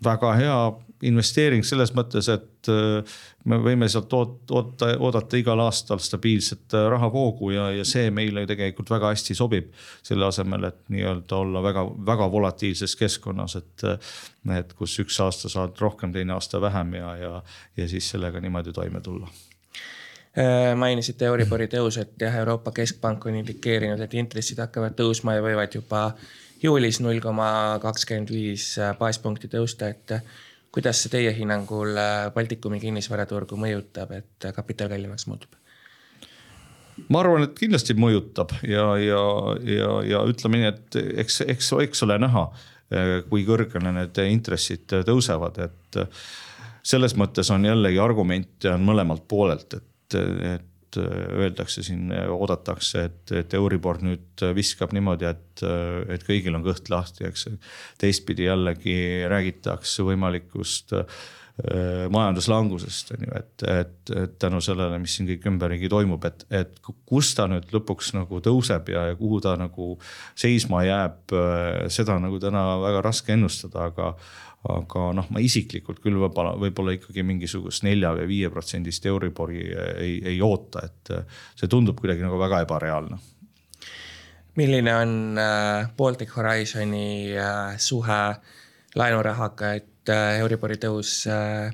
väga 0.05 0.33
hea 0.41 0.59
investeering 1.07 1.63
selles 1.67 1.93
mõttes, 1.95 2.27
et 2.33 2.71
äh, 2.73 3.19
me 3.49 3.59
võime 3.63 3.87
sealt 3.91 4.13
oota, 4.13 4.91
oodata 4.99 5.39
igal 5.39 5.61
aastal 5.63 6.01
stabiilset 6.03 6.75
äh, 6.75 6.87
rahavoogu 6.91 7.53
ja, 7.55 7.69
ja 7.77 7.85
see 7.87 8.11
meile 8.15 8.45
tegelikult 8.51 8.91
väga 8.91 9.13
hästi 9.13 9.37
sobib. 9.39 9.71
selle 10.03 10.27
asemel, 10.27 10.65
et 10.71 10.81
nii-öelda 10.89 11.37
olla 11.37 11.63
väga, 11.63 11.85
väga 12.07 12.31
volatiilses 12.33 12.97
keskkonnas, 12.99 13.57
et, 13.61 13.85
äh, 13.87 14.59
et 14.59 14.73
kus 14.75 14.99
üks 15.05 15.21
aasta 15.23 15.51
saad 15.53 15.79
rohkem, 15.79 16.13
teine 16.13 16.35
aasta 16.35 16.61
vähem 16.61 16.95
ja, 16.99 17.15
ja, 17.17 17.43
ja 17.77 17.89
siis 17.89 18.11
sellega 18.11 18.41
niimoodi 18.41 18.73
toime 18.73 19.01
tulla 19.01 19.29
mainisite 20.79 21.27
Euribori 21.27 21.67
tõusu, 21.67 22.05
et 22.05 22.21
jah, 22.23 22.35
Euroopa 22.39 22.71
Keskpank 22.71 23.25
on 23.27 23.41
indikeerinud, 23.41 23.99
et 24.05 24.13
intressid 24.15 24.61
hakkavad 24.63 24.95
tõusma 24.95 25.35
ja 25.35 25.43
võivad 25.43 25.73
juba 25.75 26.03
juulis 26.63 27.01
null 27.03 27.19
koma 27.19 27.49
kakskümmend 27.83 28.31
viis 28.31 28.69
baaspunkti 29.01 29.51
tõusta, 29.51 29.89
et 29.91 30.15
kuidas 30.75 31.03
see 31.03 31.13
teie 31.13 31.33
hinnangul 31.37 31.97
äh, 31.97 32.29
Baltikumi 32.35 32.81
kinnisvaraturgu 32.83 33.59
mõjutab, 33.61 34.13
et 34.19 34.51
kapital 34.57 34.93
kallimaks 34.93 35.29
muutub? 35.31 35.57
ma 37.09 37.23
arvan, 37.23 37.47
et 37.47 37.55
kindlasti 37.59 37.95
mõjutab 37.95 38.57
ja, 38.67 38.89
ja, 38.99 39.23
ja, 39.63 39.93
ja 40.07 40.25
ütleme 40.27 40.63
nii, 40.63 40.73
et 40.73 40.99
eks, 41.25 41.43
eks, 41.47 41.73
eks 41.87 42.03
ole 42.09 42.19
näha, 42.21 42.49
äh, 42.91 43.13
kui 43.31 43.47
kõrgele 43.47 43.95
need 43.95 44.23
intressid 44.27 44.99
tõusevad, 45.07 45.63
et 45.69 46.03
selles 46.89 47.15
mõttes 47.21 47.51
on 47.55 47.67
jällegi 47.69 48.01
argumente 48.03 48.73
on 48.73 48.85
mõlemalt 48.87 49.29
poolelt, 49.29 49.79
et, 49.79 50.19
et 50.55 50.67
et 50.99 51.07
äh, 51.07 51.41
öeldakse 51.45 51.85
siin, 51.87 52.13
oodatakse, 52.13 53.07
et, 53.09 53.35
et 53.45 53.57
Euribor 53.59 54.03
nüüd 54.05 54.45
viskab 54.57 54.95
niimoodi, 54.97 55.29
et, 55.31 55.65
et 56.15 56.27
kõigil 56.27 56.59
on 56.59 56.67
kõht 56.67 56.91
lahti, 56.93 57.27
eks. 57.29 57.49
teistpidi 58.01 58.49
jällegi 58.49 58.99
räägitakse 59.31 60.07
võimalikust 60.07 60.97
äh, 60.99 61.29
majanduslangusest 62.11 63.13
on 63.17 63.25
ju, 63.27 63.31
et, 63.35 63.63
et, 63.67 64.11
et 64.23 64.35
tänu 64.39 64.61
sellele, 64.63 64.99
mis 65.03 65.17
siin 65.19 65.27
kõik 65.27 65.49
ümberringi 65.51 65.91
toimub, 65.91 66.23
et, 66.29 66.45
et 66.55 66.77
kus 67.09 67.33
ta 67.35 67.49
nüüd 67.51 67.67
lõpuks 67.75 68.13
nagu 68.15 68.39
tõuseb 68.45 68.93
ja, 68.95 69.09
ja 69.11 69.17
kuhu 69.19 69.41
ta 69.43 69.57
nagu 69.59 69.97
seisma 70.39 70.85
jääb, 70.87 71.35
äh, 71.35 71.89
seda 71.93 72.19
nagu 72.23 72.39
täna 72.43 72.63
väga 72.85 73.03
raske 73.09 73.35
ennustada, 73.35 73.89
aga 73.91 74.13
aga 74.67 75.05
noh, 75.15 75.27
ma 75.31 75.41
isiklikult 75.43 76.01
küll 76.03 76.19
võib-olla, 76.19 76.57
võib-olla 76.59 76.97
ikkagi 76.97 77.23
mingisugust 77.27 77.85
nelja 77.87 78.11
või 78.17 78.27
viie 78.33 78.51
protsendist 78.51 79.07
Euribori 79.07 79.63
ei, 79.71 80.17
ei 80.35 80.41
oota, 80.43 80.83
et 80.89 81.13
see 81.59 81.71
tundub 81.71 81.99
kuidagi 82.01 82.27
nagu 82.27 82.41
väga 82.41 82.65
ebareaalne. 82.67 83.21
milline 84.59 84.95
on 84.95 85.39
äh, 85.39 85.87
Baltic 85.97 86.35
Horizoni 86.35 87.31
äh, 87.39 87.79
suhe 87.79 88.19
laenurahaga, 88.99 89.73
et 89.79 90.11
äh, 90.11 90.41
Euribori 90.43 90.81
tõus 90.83 91.23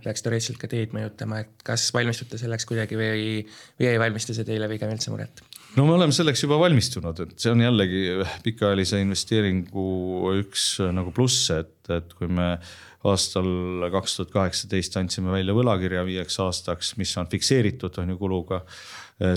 peaks 0.05 0.23
teoreetiliselt 0.23 0.61
ka 0.61 0.69
teid 0.69 0.93
mõjutama, 0.93 1.41
et 1.41 1.65
kas 1.65 1.89
valmistute 1.97 2.39
selleks 2.39 2.69
kuidagi 2.69 3.01
või, 3.01 3.41
või 3.81 3.89
ei 3.95 3.99
valmista 3.99 4.37
see 4.37 4.45
teile 4.45 4.69
pigem 4.69 4.93
üldse 4.93 5.15
muret? 5.15 5.41
No 5.77 5.87
me 5.87 5.95
oleme 5.97 6.15
selleks 6.15 6.45
juba 6.45 6.59
valmistunud, 6.61 7.21
et 7.25 7.37
see 7.41 7.53
on 7.53 7.63
jällegi 7.65 8.03
pikaajalise 8.45 9.01
investeeringu 9.03 9.87
üks 10.41 10.67
nagu 10.95 11.13
pluss, 11.15 11.49
et, 11.55 11.77
et 11.93 12.13
kui 12.19 12.31
me 12.31 12.55
aastal 13.05 13.89
kaks 13.93 14.17
tuhat 14.17 14.31
kaheksateist 14.33 14.95
andsime 14.97 15.33
välja 15.35 15.55
võlakirja 15.57 16.05
viieks 16.07 16.39
aastaks, 16.41 16.95
mis 17.01 17.13
on 17.21 17.29
fikseeritud, 17.31 17.99
on 18.01 18.15
ju 18.15 18.21
kuluga. 18.21 18.63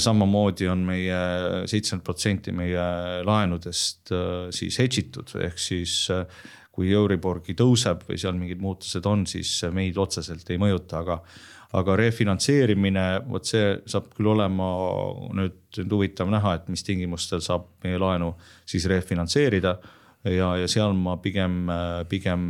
samamoodi 0.02 0.70
on 0.72 0.86
meie 0.88 1.18
seitsekümmend 1.70 2.06
protsenti 2.06 2.52
meie 2.56 2.86
laenudest 3.28 4.14
siis 4.56 4.80
hedge 4.82 5.04
itud, 5.04 5.36
ehk 5.44 5.60
siis 5.62 6.08
kui 6.72 6.94
Euriborgi 6.94 7.58
tõuseb 7.58 8.06
või 8.08 8.18
seal 8.22 8.38
mingid 8.38 8.62
muutused 8.62 9.06
on, 9.10 9.26
siis 9.28 9.52
meid 9.74 9.98
otseselt 9.98 10.50
ei 10.54 10.62
mõjuta, 10.62 11.02
aga 11.02 11.20
aga 11.76 11.96
refinantseerimine, 12.00 13.06
vot 13.28 13.48
see 13.48 13.76
saab 13.90 14.12
küll 14.16 14.30
olema 14.32 14.68
nüüd, 15.36 15.58
nüüd 15.78 15.96
huvitav 15.98 16.30
näha, 16.32 16.56
et 16.60 16.70
mis 16.72 16.84
tingimustel 16.88 17.44
saab 17.44 17.68
meie 17.84 18.00
laenu 18.00 18.34
siis 18.66 18.88
refinantseerida. 18.88 19.78
ja, 20.24 20.56
ja 20.58 20.68
seal 20.68 20.96
ma 20.96 21.18
pigem, 21.24 21.68
pigem 22.10 22.48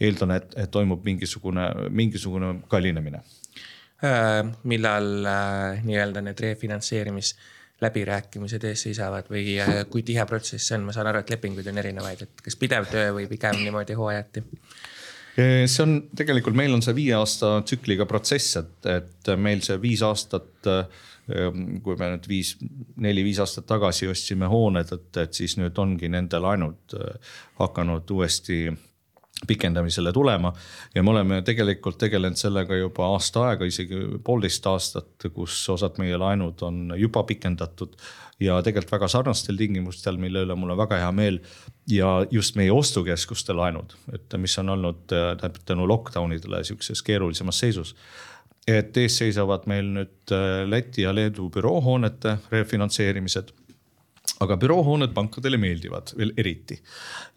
eeldan, 0.00 0.34
et, 0.36 0.52
et 0.56 0.70
toimub 0.70 1.04
mingisugune, 1.04 1.68
mingisugune 1.90 2.54
kallinemine 2.70 3.22
äh,. 4.04 4.42
millal 4.62 5.08
äh, 5.26 5.80
nii-öelda 5.84 6.22
need 6.22 6.40
refinantseerimis 6.40 7.34
läbirääkimised 7.82 8.64
ees 8.66 8.84
seisavad 8.86 9.30
või 9.30 9.56
äh, 9.62 9.82
kui 9.90 10.02
tihe 10.06 10.26
protsess 10.26 10.70
see 10.70 10.78
on, 10.78 10.86
ma 10.86 10.94
saan 10.94 11.10
aru, 11.10 11.22
et 11.22 11.30
lepinguid 11.34 11.66
on 11.70 11.82
erinevaid, 11.82 12.22
et 12.26 12.44
kas 12.44 12.58
pidev 12.58 12.86
töö 12.90 13.12
või 13.18 13.26
pigem 13.30 13.58
niimoodi 13.62 13.98
hooajati? 13.98 14.44
See 15.38 15.84
on 15.84 15.92
tegelikult, 16.18 16.56
meil 16.58 16.74
on 16.74 16.82
see 16.82 16.96
viie 16.96 17.14
aasta 17.18 17.58
tsükliga 17.62 18.08
protsess, 18.10 18.58
et, 18.58 18.90
et 18.90 19.30
meil 19.38 19.62
see 19.64 19.78
viis 19.82 20.02
aastat. 20.06 20.48
kui 21.28 21.96
me 22.00 22.06
nüüd 22.08 22.24
viis, 22.24 22.54
neli-viis 23.04 23.36
aastat 23.44 23.66
tagasi 23.68 24.06
ostsime 24.08 24.48
hooned, 24.48 24.88
et, 24.94 25.08
et 25.20 25.36
siis 25.36 25.58
nüüd 25.60 25.76
ongi 25.76 26.08
nende 26.08 26.38
laenud 26.40 26.94
hakanud 27.58 28.08
uuesti 28.16 28.62
pikendamisele 29.46 30.12
tulema 30.12 30.52
ja 30.94 31.02
me 31.02 31.10
oleme 31.10 31.42
tegelikult 31.42 31.98
tegelenud 31.98 32.40
sellega 32.40 32.76
juba 32.76 33.10
aasta 33.12 33.44
aega, 33.48 33.68
isegi 33.68 34.00
poolteist 34.24 34.66
aastat, 34.66 35.28
kus 35.34 35.60
osad 35.70 36.00
meie 36.02 36.16
laenud 36.18 36.64
on 36.66 36.94
juba 36.96 37.22
pikendatud 37.28 37.94
ja 38.40 38.58
tegelikult 38.62 38.92
väga 38.92 39.08
sarnastel 39.10 39.58
tingimustel, 39.58 40.18
mille 40.20 40.44
üle 40.46 40.56
mul 40.58 40.74
on 40.74 40.80
väga 40.80 41.00
hea 41.02 41.10
meel. 41.12 41.40
ja 41.88 42.26
just 42.30 42.56
meie 42.56 42.72
ostukeskuste 42.72 43.54
laenud, 43.56 43.94
et 44.12 44.34
mis 44.38 44.58
on 44.58 44.68
olnud 44.68 45.06
tähendab 45.08 45.62
tänu 45.66 45.86
lockdown 45.88 46.32
idele 46.36 46.64
sihukeses 46.64 47.02
keerulisemas 47.02 47.58
seisus. 47.58 47.94
Et 48.68 48.96
ees 49.00 49.16
seisavad 49.16 49.64
meil 49.66 49.86
nüüd 49.94 50.34
äh, 50.34 50.66
Läti 50.68 51.06
ja 51.06 51.14
Leedu 51.14 51.48
büroohoonete 51.48 52.36
refinantseerimised. 52.52 53.54
Aga 54.44 54.58
büroohooned 54.60 55.14
pankadele 55.16 55.56
meeldivad 55.56 56.12
veel 56.18 56.34
eriti. 56.36 56.76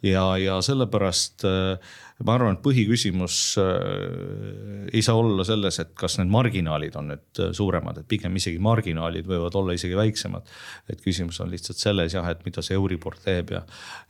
Ja, 0.04 0.26
ja 0.36 0.58
sellepärast 0.62 1.46
äh, 1.48 1.94
ma 2.22 2.36
arvan, 2.36 2.56
et 2.56 2.62
põhiküsimus 2.64 3.38
äh, 3.60 4.88
ei 4.92 5.02
saa 5.04 5.18
olla 5.18 5.46
selles, 5.46 5.78
et 5.82 5.92
kas 5.98 6.18
need 6.20 6.32
marginaalid 6.32 6.98
on 7.00 7.10
nüüd 7.12 7.42
äh, 7.42 7.52
suuremad, 7.56 8.02
et 8.02 8.08
pigem 8.10 8.36
isegi 8.38 8.60
marginaalid 8.62 9.28
võivad 9.28 9.56
olla 9.58 9.76
isegi 9.78 9.98
väiksemad. 9.98 10.52
et 10.92 11.02
küsimus 11.04 11.40
on 11.44 11.50
lihtsalt 11.52 11.80
selles 11.80 12.14
jah, 12.14 12.28
et 12.30 12.44
mida 12.46 12.64
see 12.64 12.78
Euribor 12.78 13.18
teeb 13.22 13.54
ja, 13.56 13.64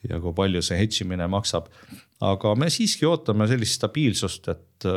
ja 0.09 0.21
kui 0.23 0.35
palju 0.37 0.63
see 0.65 0.81
hedge 0.81 1.07
imine 1.07 1.29
maksab. 1.33 1.71
aga 2.23 2.55
me 2.59 2.71
siiski 2.71 3.09
ootame 3.09 3.49
sellist 3.51 3.81
stabiilsust, 3.81 4.53
et, 4.53 4.91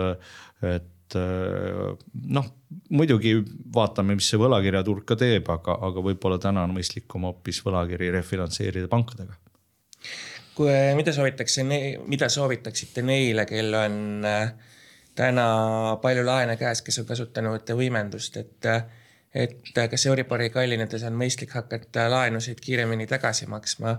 et 0.63 0.91
et 1.05 1.15
äh, 1.19 1.95
noh, 2.33 2.45
muidugi 2.89 3.35
vaatame, 3.75 4.15
mis 4.17 4.29
see 4.29 4.39
võlakirjaturg 4.41 5.05
ka 5.07 5.17
teeb, 5.19 5.49
aga, 5.53 5.77
aga 5.87 6.03
võib-olla 6.05 6.39
täna 6.41 6.63
on 6.65 6.73
mõistlikum 6.75 7.27
hoopis 7.29 7.61
võlakiri 7.65 8.11
refinantseerida 8.15 8.89
pankadega. 8.91 9.37
Kui, 10.55 10.71
mida 10.97 11.13
soovitakse, 11.15 11.65
mida 12.07 12.29
soovitaksite 12.31 13.03
neile, 13.05 13.45
kel 13.49 13.73
on 13.79 13.97
äh, 14.27 14.53
täna 15.15 15.47
palju 16.01 16.25
laene 16.27 16.57
käes, 16.59 16.83
kes 16.85 17.01
on 17.01 17.09
kasutanud 17.09 17.73
võimendust, 17.79 18.37
et, 18.41 18.69
et 19.35 19.81
kas 19.91 20.07
Euribori 20.11 20.49
kallinedes 20.53 21.03
on 21.07 21.17
mõistlik 21.19 21.55
hakata 21.55 22.09
laenusid 22.11 22.61
kiiremini 22.63 23.07
tagasi 23.07 23.47
maksma 23.51 23.97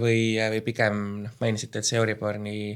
või, 0.00 0.38
või 0.38 0.62
pigem 0.64 1.02
noh, 1.24 1.34
mainisite, 1.42 1.82
et 1.82 1.88
see 1.88 1.98
Euribor 2.00 2.40
nii 2.42 2.70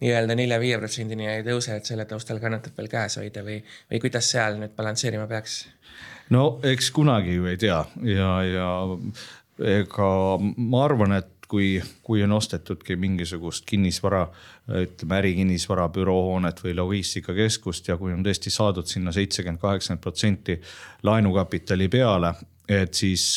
nii-öelda 0.00 0.34
nelja-viie 0.36 0.76
protsendini 0.80 1.28
ei 1.30 1.44
tõuse, 1.44 1.78
et 1.78 1.88
selle 1.88 2.04
taustal 2.08 2.40
kannatab 2.42 2.76
veel 2.76 2.90
käes 2.92 3.16
hoida 3.20 3.40
või, 3.46 3.62
või 3.90 4.00
kuidas 4.02 4.28
seal 4.28 4.58
nüüd 4.60 4.74
balansseerima 4.76 5.24
peaks? 5.30 5.62
no 6.34 6.58
eks 6.66 6.90
kunagi 6.92 7.38
ju 7.38 7.48
ei 7.48 7.56
tea 7.60 7.78
ja, 8.04 8.30
ja 8.44 8.68
ega 9.78 10.10
ma 10.42 10.84
arvan, 10.84 11.16
et 11.16 11.35
kui, 11.48 11.76
kui 12.02 12.22
on 12.24 12.32
ostetudki 12.36 12.96
mingisugust 13.00 13.64
kinnisvara, 13.68 14.24
ütleme 14.82 15.18
ärikinnisvara, 15.20 15.88
büroohoonet 15.94 16.62
või 16.64 16.74
logistikakeskust 16.78 17.88
ja 17.92 17.96
kui 18.00 18.14
on 18.14 18.24
tõesti 18.26 18.52
saadud 18.52 18.88
sinna 18.90 19.14
seitsekümmend, 19.14 19.60
kaheksakümmend 19.62 20.02
protsenti 20.02 20.58
laenukapitali 21.06 21.88
peale, 21.92 22.34
et 22.68 22.94
siis 22.94 23.36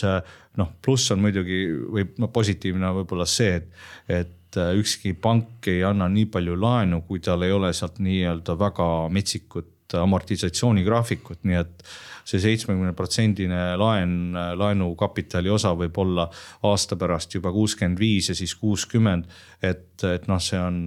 noh, 0.58 0.74
pluss 0.82 1.12
on 1.14 1.22
muidugi 1.24 1.64
või 1.70 2.08
no 2.18 2.32
positiivne 2.34 2.94
võib-olla 3.02 3.28
see, 3.30 3.60
et, 3.60 3.74
et 4.10 4.62
ükski 4.80 5.14
pank 5.14 5.70
ei 5.70 5.84
anna 5.86 6.10
nii 6.10 6.30
palju 6.34 6.58
laenu, 6.60 7.04
kui 7.08 7.22
tal 7.24 7.46
ei 7.46 7.54
ole 7.54 7.72
sealt 7.78 8.02
nii-öelda 8.02 8.58
väga 8.60 8.88
metsikut 9.14 9.98
amortisatsioonigraafikut, 9.98 11.44
nii 11.50 11.58
et 11.58 11.86
see 12.30 12.42
seitsmekümne 12.44 12.94
protsendine 12.98 13.62
laen, 13.80 14.36
laenukapitali 14.60 15.50
osa 15.54 15.74
võib 15.78 15.98
olla 16.04 16.28
aasta 16.70 16.98
pärast 17.00 17.34
juba 17.38 17.54
kuuskümmend 17.56 18.00
viis 18.02 18.30
ja 18.32 18.38
siis 18.38 18.56
kuuskümmend. 18.60 19.26
et, 19.62 20.04
et 20.08 20.28
noh, 20.30 20.40
see 20.44 20.60
on, 20.62 20.84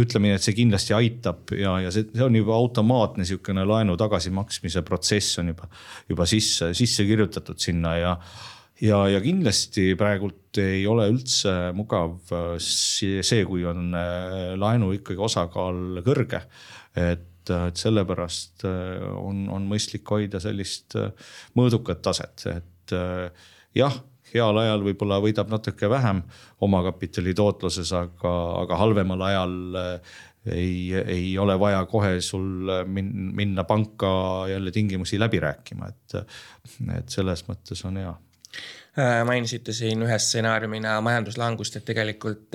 ütleme 0.00 0.30
nii, 0.30 0.40
et 0.40 0.46
see 0.46 0.56
kindlasti 0.56 0.96
aitab 0.96 1.54
ja, 1.56 1.78
ja 1.86 1.94
see, 1.94 2.08
see 2.12 2.26
on 2.26 2.36
juba 2.36 2.56
automaatne 2.56 3.24
sihukene 3.28 3.64
laenu 3.68 3.96
tagasimaksmise 4.00 4.82
protsess 4.86 5.40
on 5.42 5.54
juba, 5.54 5.70
juba 6.10 6.26
sisse, 6.28 6.72
sisse 6.76 7.06
kirjutatud 7.08 7.60
sinna 7.62 7.96
ja 8.00 8.18
ja, 8.82 8.98
ja 9.08 9.20
kindlasti 9.24 9.94
praegult 9.96 10.58
ei 10.60 10.82
ole 10.88 11.06
üldse 11.12 11.52
mugav 11.76 12.18
see, 12.60 13.40
kui 13.48 13.64
on 13.68 13.94
laenu 14.60 14.92
ikkagi 14.98 15.22
osakaal 15.28 16.02
kõrge. 16.04 16.42
et 16.96 17.32
et, 17.46 17.70
et 17.70 17.80
sellepärast 17.80 18.66
äh, 18.66 19.06
on, 19.20 19.46
on 19.52 19.66
mõistlik 19.68 20.06
hoida 20.10 20.40
sellist 20.42 20.96
äh, 20.98 21.10
mõõdukat 21.58 22.02
taset, 22.04 22.46
et 22.52 22.96
äh, 22.96 23.48
jah 23.76 23.96
heal 24.32 24.58
ajal 24.58 24.82
võib-olla 24.82 25.20
võidab 25.22 25.50
natuke 25.52 25.88
vähem 25.88 26.24
omakapitali 26.60 27.34
tootluses, 27.36 27.92
aga, 27.94 28.32
aga 28.64 28.78
halvemal 28.80 29.22
ajal 29.22 29.54
ei, 30.50 30.90
ei 30.98 31.28
ole 31.38 31.54
vaja 31.58 31.84
kohe 31.86 32.18
sul 32.20 32.66
minna 32.90 33.64
panka 33.64 34.10
jälle 34.50 34.74
tingimusi 34.74 35.20
läbi 35.22 35.40
rääkima, 35.42 35.88
et, 35.88 36.18
et 36.98 37.14
selles 37.14 37.46
mõttes 37.46 37.84
on 37.86 38.02
hea 38.02 38.12
mainisite 39.24 39.72
siin 39.76 40.00
ühe 40.02 40.18
stsenaariumina 40.18 40.94
majanduslangust, 41.04 41.76
et 41.76 41.84
tegelikult 41.84 42.54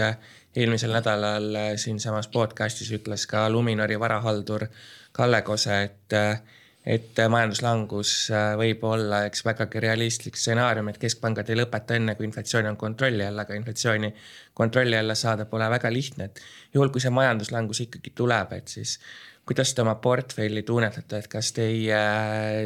eelmisel 0.55 0.91
nädalal 0.91 1.55
äh, 1.55 1.69
siinsamas 1.75 2.27
podcast'is 2.27 2.91
ütles 2.95 3.27
ka 3.27 3.49
Luminori 3.49 3.99
varahaldur 3.99 4.67
Kalle 5.11 5.41
Kose, 5.41 5.83
et 5.83 6.17
äh, 6.17 6.41
et 6.81 7.19
majanduslangus 7.29 8.11
äh, 8.33 8.55
võib 8.57 8.81
olla 8.89 9.19
üks 9.27 9.43
vägagi 9.45 9.79
realistlik 9.83 10.39
stsenaarium, 10.39 10.89
et 10.89 10.97
keskpangad 10.97 11.49
ei 11.53 11.59
lõpeta 11.59 11.93
enne, 11.95 12.15
kui 12.17 12.25
inflatsioon 12.25 12.71
on 12.71 12.77
kontrolli 12.77 13.21
all, 13.27 13.37
aga 13.43 13.53
inflatsiooni 13.55 14.09
kontrolli 14.57 14.97
alla 14.97 15.15
saada 15.15 15.45
pole 15.45 15.67
väga 15.69 15.91
lihtne, 15.93 16.31
et 16.31 16.41
juhul, 16.73 16.89
kui 16.89 17.03
see 17.03 17.13
majanduslangus 17.13 17.83
ikkagi 17.85 18.15
tuleb, 18.17 18.57
et 18.57 18.73
siis 18.73 18.97
kuidas 19.45 19.75
te 19.77 19.85
oma 19.85 19.93
portfelli 20.01 20.65
tunnetate, 20.65 21.21
et 21.21 21.29
kas 21.29 21.53
teie, 21.53 22.01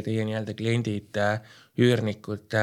teie 0.07 0.25
nii-öelda 0.27 0.55
kliendid, 0.55 1.19
üürnikud 1.83 2.55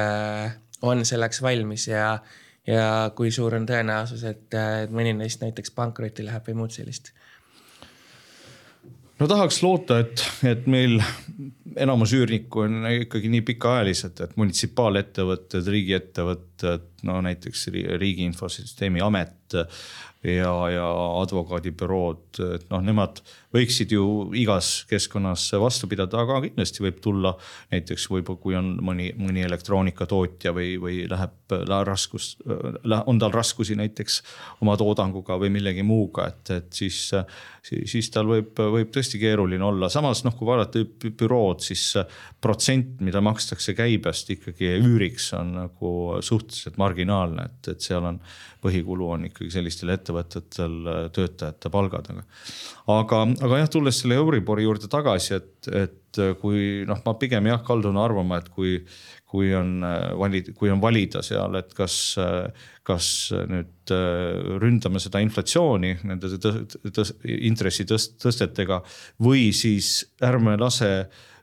on 0.82 1.04
selleks 1.06 1.42
valmis 1.42 1.88
ja 1.88 2.18
ja 2.66 3.10
kui 3.18 3.32
suur 3.34 3.56
on 3.58 3.64
tõenäosus, 3.66 4.22
et 4.22 4.54
mõni 4.94 5.16
neist 5.18 5.40
näiteks 5.42 5.72
pankrotti 5.74 6.22
läheb 6.22 6.46
või 6.46 6.60
muud 6.60 6.74
sellist? 6.74 7.10
no 9.18 9.26
tahaks 9.30 9.60
loota, 9.62 9.98
et, 10.02 10.22
et 10.46 10.66
meil 10.70 10.96
enamus 11.78 12.14
üürnikku 12.16 12.64
on 12.66 12.86
ikkagi 12.90 13.30
nii 13.32 13.42
pikaajalised, 13.52 14.22
et 14.24 14.34
munitsipaalettevõtted, 14.38 15.68
riigiettevõtted, 15.74 16.88
no 17.08 17.20
näiteks 17.24 17.68
Riigi 18.00 18.26
Infosüsteemi 18.30 19.02
Amet 19.04 19.41
ja, 20.22 20.52
ja 20.70 20.88
advokaadibürood, 21.20 22.40
et 22.54 22.68
noh, 22.70 22.82
nemad 22.84 23.20
võiksid 23.52 23.92
ju 23.92 24.04
igas 24.38 24.84
keskkonnas 24.88 25.44
vastu 25.60 25.88
pidada, 25.90 26.22
aga 26.22 26.38
kindlasti 26.44 26.84
võib 26.84 27.00
tulla 27.04 27.32
näiteks 27.72 28.06
võib-olla, 28.12 28.40
kui 28.40 28.56
on 28.56 28.70
mõni, 28.84 29.10
mõni 29.18 29.42
elektroonikatootja 29.44 30.54
või, 30.56 30.76
või 30.80 31.00
läheb 31.10 31.56
raskus, 31.88 32.36
on 33.02 33.18
tal 33.20 33.34
raskusi 33.34 33.76
näiteks 33.76 34.20
oma 34.64 34.76
toodanguga 34.80 35.36
või 35.42 35.50
millegi 35.58 35.84
muuga, 35.84 36.28
et, 36.30 36.54
et 36.54 36.70
siis, 36.76 37.00
siis 37.66 38.10
tal 38.14 38.30
võib, 38.30 38.54
võib 38.56 38.94
tõesti 38.94 39.20
keeruline 39.20 39.66
olla. 39.66 39.90
samas 39.92 40.22
noh, 40.24 40.36
kui 40.38 40.48
vaadata 40.48 40.84
bürood, 41.02 41.60
siis 41.66 41.90
protsent, 42.40 43.02
mida 43.04 43.20
makstakse 43.24 43.74
käibest 43.76 44.30
ikkagi 44.36 44.78
üüriks 44.78 45.32
on 45.36 45.52
nagu 45.64 45.92
suhteliselt 46.22 46.78
marginaalne, 46.80 47.50
et, 47.50 47.74
et 47.74 47.90
seal 47.90 48.06
on 48.06 48.22
põhikulu 48.62 49.10
on 49.16 49.26
ikkagi 49.26 49.41
sellistel 49.50 49.94
ettevõtetel 49.94 50.76
töötajate 51.14 51.70
palgad, 51.72 52.10
aga, 52.90 53.22
aga 53.26 53.62
jah, 53.62 53.72
tulles 53.72 54.02
selle 54.02 54.18
Euribori 54.20 54.66
juurde 54.66 54.90
tagasi, 54.92 55.38
et, 55.38 55.70
et 55.72 56.22
kui 56.42 56.84
noh, 56.88 57.00
ma 57.06 57.16
pigem 57.18 57.48
jah 57.50 57.62
kaldun 57.66 57.98
arvama, 58.00 58.38
et 58.42 58.52
kui, 58.52 58.76
kui 59.32 59.50
on 59.56 59.80
valida, 60.20 60.54
kui 60.58 60.70
on 60.72 60.82
valida 60.82 61.24
seal, 61.24 61.56
et 61.60 61.72
kas, 61.76 61.96
kas 62.86 63.08
nüüd 63.32 63.94
ründame 64.62 65.00
seda 65.02 65.22
inflatsiooni 65.24 65.96
nende 66.08 66.36
tõ, 66.42 66.54
tõ, 66.92 67.08
intressitõstetega 67.50 68.82
või 69.24 69.50
siis 69.56 69.98
ärme 70.22 70.58
lase 70.60 70.92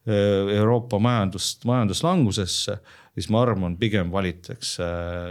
Euroopa 0.10 0.98
majandust 1.04 1.66
majanduslangusesse 1.70 2.80
siis 3.20 3.28
ma 3.34 3.42
arvan, 3.44 3.76
pigem 3.80 4.12
valitakse 4.14 4.86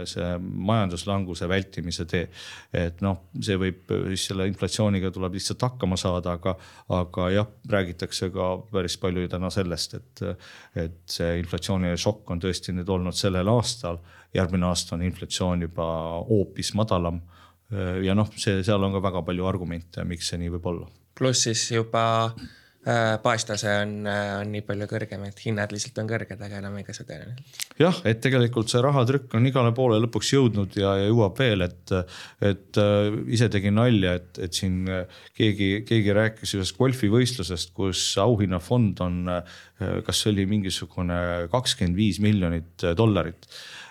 see 0.09 0.27
majanduslanguse 0.39 1.47
vältimise 1.49 2.05
tee. 2.09 2.27
et 2.73 3.01
noh, 3.01 3.23
see 3.41 3.57
võib 3.59 3.89
siis 4.11 4.27
selle 4.29 4.45
inflatsiooniga 4.49 5.09
tuleb 5.15 5.37
lihtsalt 5.39 5.65
hakkama 5.65 5.97
saada, 5.97 6.35
aga, 6.37 6.55
aga 6.95 7.29
jah, 7.33 7.49
räägitakse 7.73 8.29
ka 8.35 8.51
päris 8.69 8.99
palju 9.01 9.25
täna 9.31 9.49
sellest, 9.53 9.97
et, 9.97 10.23
et 10.85 11.01
see 11.09 11.39
inflatsiooniline 11.41 11.97
šokk 11.99 12.29
on 12.35 12.43
tõesti 12.43 12.75
nüüd 12.77 12.89
olnud 12.89 13.17
sellel 13.17 13.49
aastal. 13.55 13.99
järgmine 14.33 14.67
aasta 14.69 14.93
on 14.95 15.01
inflatsioon 15.01 15.65
juba 15.65 15.89
hoopis 16.29 16.73
madalam. 16.77 17.21
ja 18.03 18.15
noh, 18.15 18.29
see, 18.37 18.63
seal 18.63 18.83
on 18.83 18.93
ka 18.93 19.01
väga 19.01 19.21
palju 19.25 19.45
argumente, 19.45 20.03
miks 20.03 20.29
see 20.29 20.37
nii 20.41 20.53
võib 20.57 20.71
olla. 20.73 20.87
pluss 21.17 21.49
siis 21.49 21.71
juba 21.71 22.05
Äh, 22.87 23.17
baastase 23.19 23.67
on, 23.81 23.89
äh, 24.07 24.37
on 24.39 24.53
nii 24.53 24.61
palju 24.63 24.85
kõrgem, 24.87 25.25
et 25.27 25.41
hinnad 25.43 25.73
lihtsalt 25.75 25.97
on 25.99 26.07
kõrged, 26.07 26.39
aga 26.39 26.61
enam 26.61 26.77
ei 26.79 26.85
kasu 26.87 27.03
tõenäoliselt. 27.03 27.63
jah, 27.75 27.97
et 28.07 28.21
tegelikult 28.23 28.71
see 28.71 28.79
rahatrükk 28.79 29.33
on 29.35 29.49
igale 29.49 29.73
poole 29.75 29.97
lõpuks 29.99 30.29
jõudnud 30.31 30.77
ja, 30.79 30.93
ja 30.95 31.09
jõuab 31.09 31.35
veel, 31.41 31.65
et, 31.65 31.91
et 32.39 32.79
äh, 32.79 33.17
ise 33.35 33.49
tegin 33.51 33.75
nalja, 33.75 34.13
et, 34.21 34.39
et 34.47 34.55
siin 34.55 34.87
keegi, 35.35 35.67
keegi 35.89 36.15
rääkis 36.15 36.55
ühest 36.55 36.77
golfivõistlusest, 36.79 37.73
kus 37.75 38.05
auhinnafond 38.23 39.03
on, 39.03 39.19
kas 40.07 40.23
see 40.23 40.31
oli 40.31 40.45
mingisugune 40.47 41.19
kakskümmend 41.51 41.99
viis 41.99 42.21
miljonit 42.23 42.87
dollarit 42.95 43.43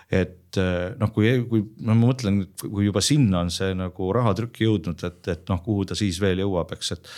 et 0.09 0.57
noh, 0.97 1.11
kui, 1.13 1.29
kui 1.45 1.61
no 1.85 1.93
ma 1.93 2.07
mõtlen, 2.07 2.41
kui 2.63 2.87
juba 2.87 3.03
sinna 3.05 3.43
on 3.45 3.53
see 3.53 3.75
nagu 3.77 4.09
rahatrükk 4.17 4.63
jõudnud, 4.65 5.05
et, 5.05 5.21
et 5.29 5.53
noh, 5.53 5.61
kuhu 5.61 5.85
ta 5.85 5.97
siis 5.97 6.17
veel 6.23 6.41
jõuab, 6.41 6.73
eks, 6.73 6.91
et 6.97 7.13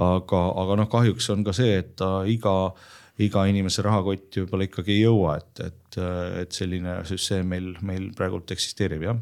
aga, 0.00 0.42
aga 0.62 0.76
noh, 0.80 0.88
kahjuks 0.92 1.28
on 1.34 1.44
ka 1.44 1.54
see, 1.56 1.76
et 1.82 1.94
ta 2.00 2.22
iga, 2.28 2.72
iga 3.22 3.44
inimese 3.50 3.84
rahakotti 3.84 4.42
võib-olla 4.42 4.68
ikkagi 4.68 4.96
ei 4.96 5.04
jõua, 5.04 5.36
et, 5.42 5.66
et, 5.66 6.00
et 6.44 6.56
selline 6.56 7.02
süsteem 7.08 7.52
meil, 7.52 7.74
meil 7.84 8.10
praegult 8.16 8.54
eksisteerib, 8.54 9.04
jah 9.08 9.20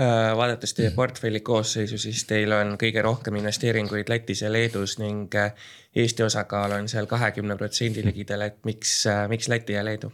äh, 0.00 0.32
vaadates 0.36 0.74
teie 0.74 0.90
portfelli 0.96 1.40
koosseisu, 1.46 1.98
siis 2.02 2.24
teil 2.30 2.52
on 2.56 2.74
kõige 2.80 3.02
rohkem 3.06 3.38
investeeringuid 3.40 4.10
Lätis 4.10 4.42
ja 4.42 4.52
Leedus 4.52 4.98
ning 5.02 5.34
äh, 5.38 5.54
Eesti 5.94 6.26
osakaal 6.26 6.74
on 6.74 6.88
seal 6.90 7.06
kahekümne 7.06 7.56
protsendi 7.56 8.02
ligidal, 8.02 8.48
et 8.48 8.58
miks, 8.66 9.04
äh, 9.06 9.28
miks 9.30 9.48
Läti 9.52 9.78
ja 9.78 9.84
Leedu? 9.86 10.10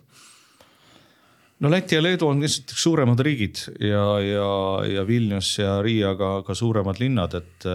No 1.61 1.71
Läti 1.71 1.95
ja 1.95 2.03
Leedu 2.03 2.29
on 2.29 2.41
lihtsalt 2.41 2.73
suuremad 2.77 3.21
riigid 3.21 3.61
ja, 3.81 4.05
ja, 4.25 4.47
ja 4.89 5.05
Vilnius 5.07 5.59
ja 5.59 5.81
Riia 5.83 6.15
ka, 6.17 6.31
ka 6.47 6.55
suuremad 6.57 7.01
linnad, 7.01 7.37
et, 7.37 7.69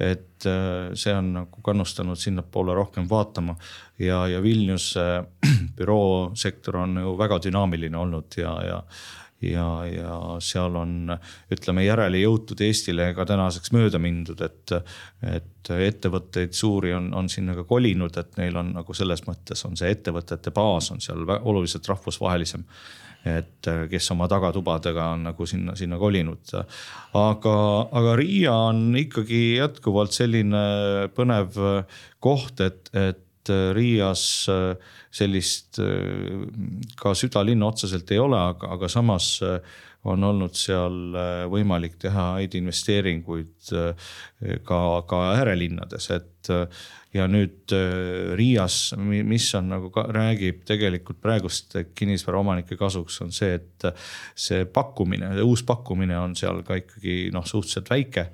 et 0.00 0.46
äh, 0.48 0.92
see 0.98 1.14
on 1.16 1.32
nagu 1.38 1.64
kannustanud 1.64 2.20
sinnapoole 2.20 2.74
rohkem 2.76 3.08
vaatama. 3.10 3.56
ja, 3.98 4.26
ja 4.28 4.42
Vilniuse 4.42 5.24
büroosektor 5.78 6.82
on 6.84 6.96
ju 7.00 7.16
väga 7.18 7.40
dünaamiline 7.48 7.98
olnud 7.98 8.40
ja, 8.40 8.56
ja 8.66 8.84
ja, 9.42 9.66
ja 9.90 10.16
seal 10.38 10.76
on, 10.78 11.10
ütleme 11.50 11.82
järele 11.82 12.20
jõutud 12.20 12.60
Eestile 12.62 13.08
ka 13.16 13.24
tänaseks 13.26 13.72
mööda 13.74 13.98
mindud, 13.98 14.38
et, 14.44 14.74
et 15.26 15.70
ettevõtteid 15.74 16.54
suuri 16.54 16.92
on, 16.94 17.08
on 17.18 17.30
sinna 17.32 17.56
ka 17.58 17.64
kolinud, 17.66 18.16
et 18.22 18.38
neil 18.38 18.60
on 18.60 18.70
nagu 18.76 18.94
selles 18.94 19.24
mõttes 19.26 19.64
on 19.66 19.74
see 19.78 19.90
ettevõtete 19.90 20.54
baas 20.54 20.92
on 20.94 21.02
seal 21.02 21.26
oluliselt 21.40 21.90
rahvusvahelisem 21.90 22.62
et 23.28 23.68
kes 23.90 24.10
oma 24.14 24.26
tagatubadega 24.30 25.12
on 25.14 25.26
nagu 25.28 25.46
sinna, 25.46 25.76
sinna 25.78 25.98
kolinud. 26.00 26.54
aga, 27.18 27.56
aga 28.00 28.16
Riia 28.18 28.54
on 28.70 28.96
ikkagi 28.98 29.42
jätkuvalt 29.60 30.16
selline 30.16 30.64
põnev 31.14 31.60
koht, 32.22 32.64
et, 32.66 32.90
et 32.94 33.52
Riias 33.74 34.24
sellist 35.12 35.80
ka 36.98 37.14
südalinna 37.18 37.70
otseselt 37.72 38.10
ei 38.14 38.20
ole, 38.22 38.38
aga, 38.38 38.74
aga 38.76 38.90
samas 38.90 39.36
on 40.10 40.24
olnud 40.26 40.56
seal 40.58 41.14
võimalik 41.52 41.94
teha 42.02 42.32
häid 42.38 42.56
investeeringuid 42.58 43.70
ka, 44.66 44.80
ka 45.06 45.20
äärelinnades, 45.36 46.08
et 46.10 46.50
ja 47.12 47.26
nüüd 47.28 47.72
äh, 47.76 48.32
Riias, 48.38 48.94
mis 48.98 49.50
on 49.58 49.68
nagu 49.72 49.90
ka, 49.92 50.06
räägib 50.14 50.62
tegelikult 50.68 51.20
praeguste 51.22 51.86
kinnisvaraomanike 51.94 52.78
kasuks, 52.80 53.20
on 53.24 53.32
see, 53.34 53.58
et 53.60 53.88
see 54.38 54.64
pakkumine, 54.64 55.34
uus 55.44 55.64
pakkumine 55.68 56.16
on 56.18 56.36
seal 56.38 56.62
ka 56.66 56.80
ikkagi 56.80 57.26
noh, 57.34 57.46
suhteliselt 57.48 57.92
väike 57.92 58.28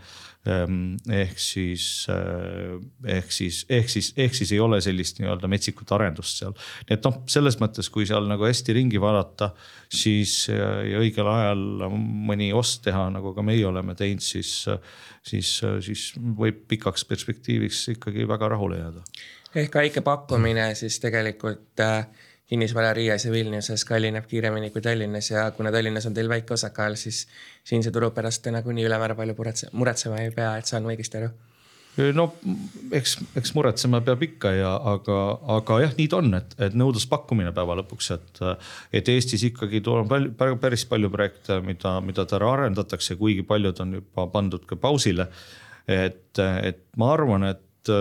ehk 0.46 1.40
siis, 1.42 2.06
eh, 2.08 2.76
ehk 3.16 3.32
siis, 3.32 3.64
ehk 3.68 3.90
siis, 3.90 4.12
ehk 4.16 4.34
siis 4.34 4.52
ei 4.54 4.60
ole 4.62 4.80
sellist 4.80 5.18
nii-öelda 5.20 5.48
metsikut 5.50 5.90
arendust 5.92 6.40
seal. 6.40 6.54
et 6.88 7.04
noh, 7.04 7.22
selles 7.28 7.58
mõttes, 7.60 7.90
kui 7.92 8.06
seal 8.06 8.28
nagu 8.30 8.46
hästi 8.46 8.76
ringi 8.78 9.00
vaadata, 9.02 9.50
siis 9.92 10.48
ja, 10.48 10.70
ja 10.86 11.02
õigel 11.02 11.28
ajal 11.28 11.90
mõni 11.90 12.52
ost 12.56 12.82
teha, 12.86 13.08
nagu 13.10 13.34
ka 13.34 13.44
meie 13.44 13.66
oleme 13.66 13.94
teinud, 13.98 14.24
siis, 14.24 14.52
siis, 15.22 15.58
siis 15.84 16.12
võib 16.16 16.64
pikaks 16.70 17.04
perspektiiviks 17.08 17.88
ikkagi 17.96 18.28
väga 18.28 18.54
rahule 18.54 18.80
jääda. 18.80 19.04
ehk 19.54 19.74
väike 19.74 20.00
pakkumine 20.06 20.70
siis 20.78 21.00
tegelikult 21.02 21.80
äh, 21.82 22.06
kinnisvara 22.48 22.92
Riias 22.96 23.24
ja 23.24 23.32
Vilniuses 23.32 23.84
kallineb 23.84 24.24
kiiremini 24.26 24.70
kui 24.70 24.82
Tallinnas 24.82 25.30
ja 25.30 25.50
kuna 25.50 25.72
Tallinnas 25.72 26.06
on 26.08 26.14
teil 26.16 26.28
väike 26.28 26.54
osakaal, 26.54 26.96
siis 26.96 27.26
siinse 27.64 27.90
turu 27.92 28.10
pärast 28.16 28.42
te 28.42 28.52
nagunii 28.54 28.86
ülemäära 28.88 29.14
palju 29.14 29.36
muretse-, 29.36 29.68
muretsema 29.72 30.22
ei 30.24 30.32
pea, 30.32 30.56
et 30.56 30.66
saan 30.66 30.86
ma 30.86 30.94
õigesti 30.94 31.20
aru? 31.20 31.28
no 32.14 32.28
eks, 32.94 33.16
eks 33.36 33.52
muretsema 33.56 34.00
peab 34.06 34.22
ikka 34.22 34.52
ja, 34.54 34.70
aga, 34.92 35.16
aga 35.58 35.78
jah, 35.82 35.94
nii 35.98 36.08
ta 36.08 36.20
on, 36.22 36.36
et, 36.38 36.54
et 36.68 36.76
nõudluspakkumine 36.78 37.52
päeva 37.56 37.74
lõpuks, 37.80 38.10
et. 38.14 38.42
et 38.94 39.10
Eestis 39.12 39.42
ikkagi 39.50 39.82
on 39.90 40.06
palju, 40.08 40.58
päris 40.62 40.86
palju 40.88 41.10
projekte, 41.12 41.58
mida, 41.66 41.96
mida 42.04 42.24
täna 42.30 42.52
arendatakse, 42.54 43.18
kuigi 43.18 43.42
paljud 43.46 43.82
on 43.84 43.98
juba 43.98 44.28
pandud 44.32 44.64
ka 44.68 44.78
pausile. 44.78 45.26
et, 45.88 46.38
et 46.38 46.80
ma 46.96 47.10
arvan, 47.16 47.48
et, 47.50 47.92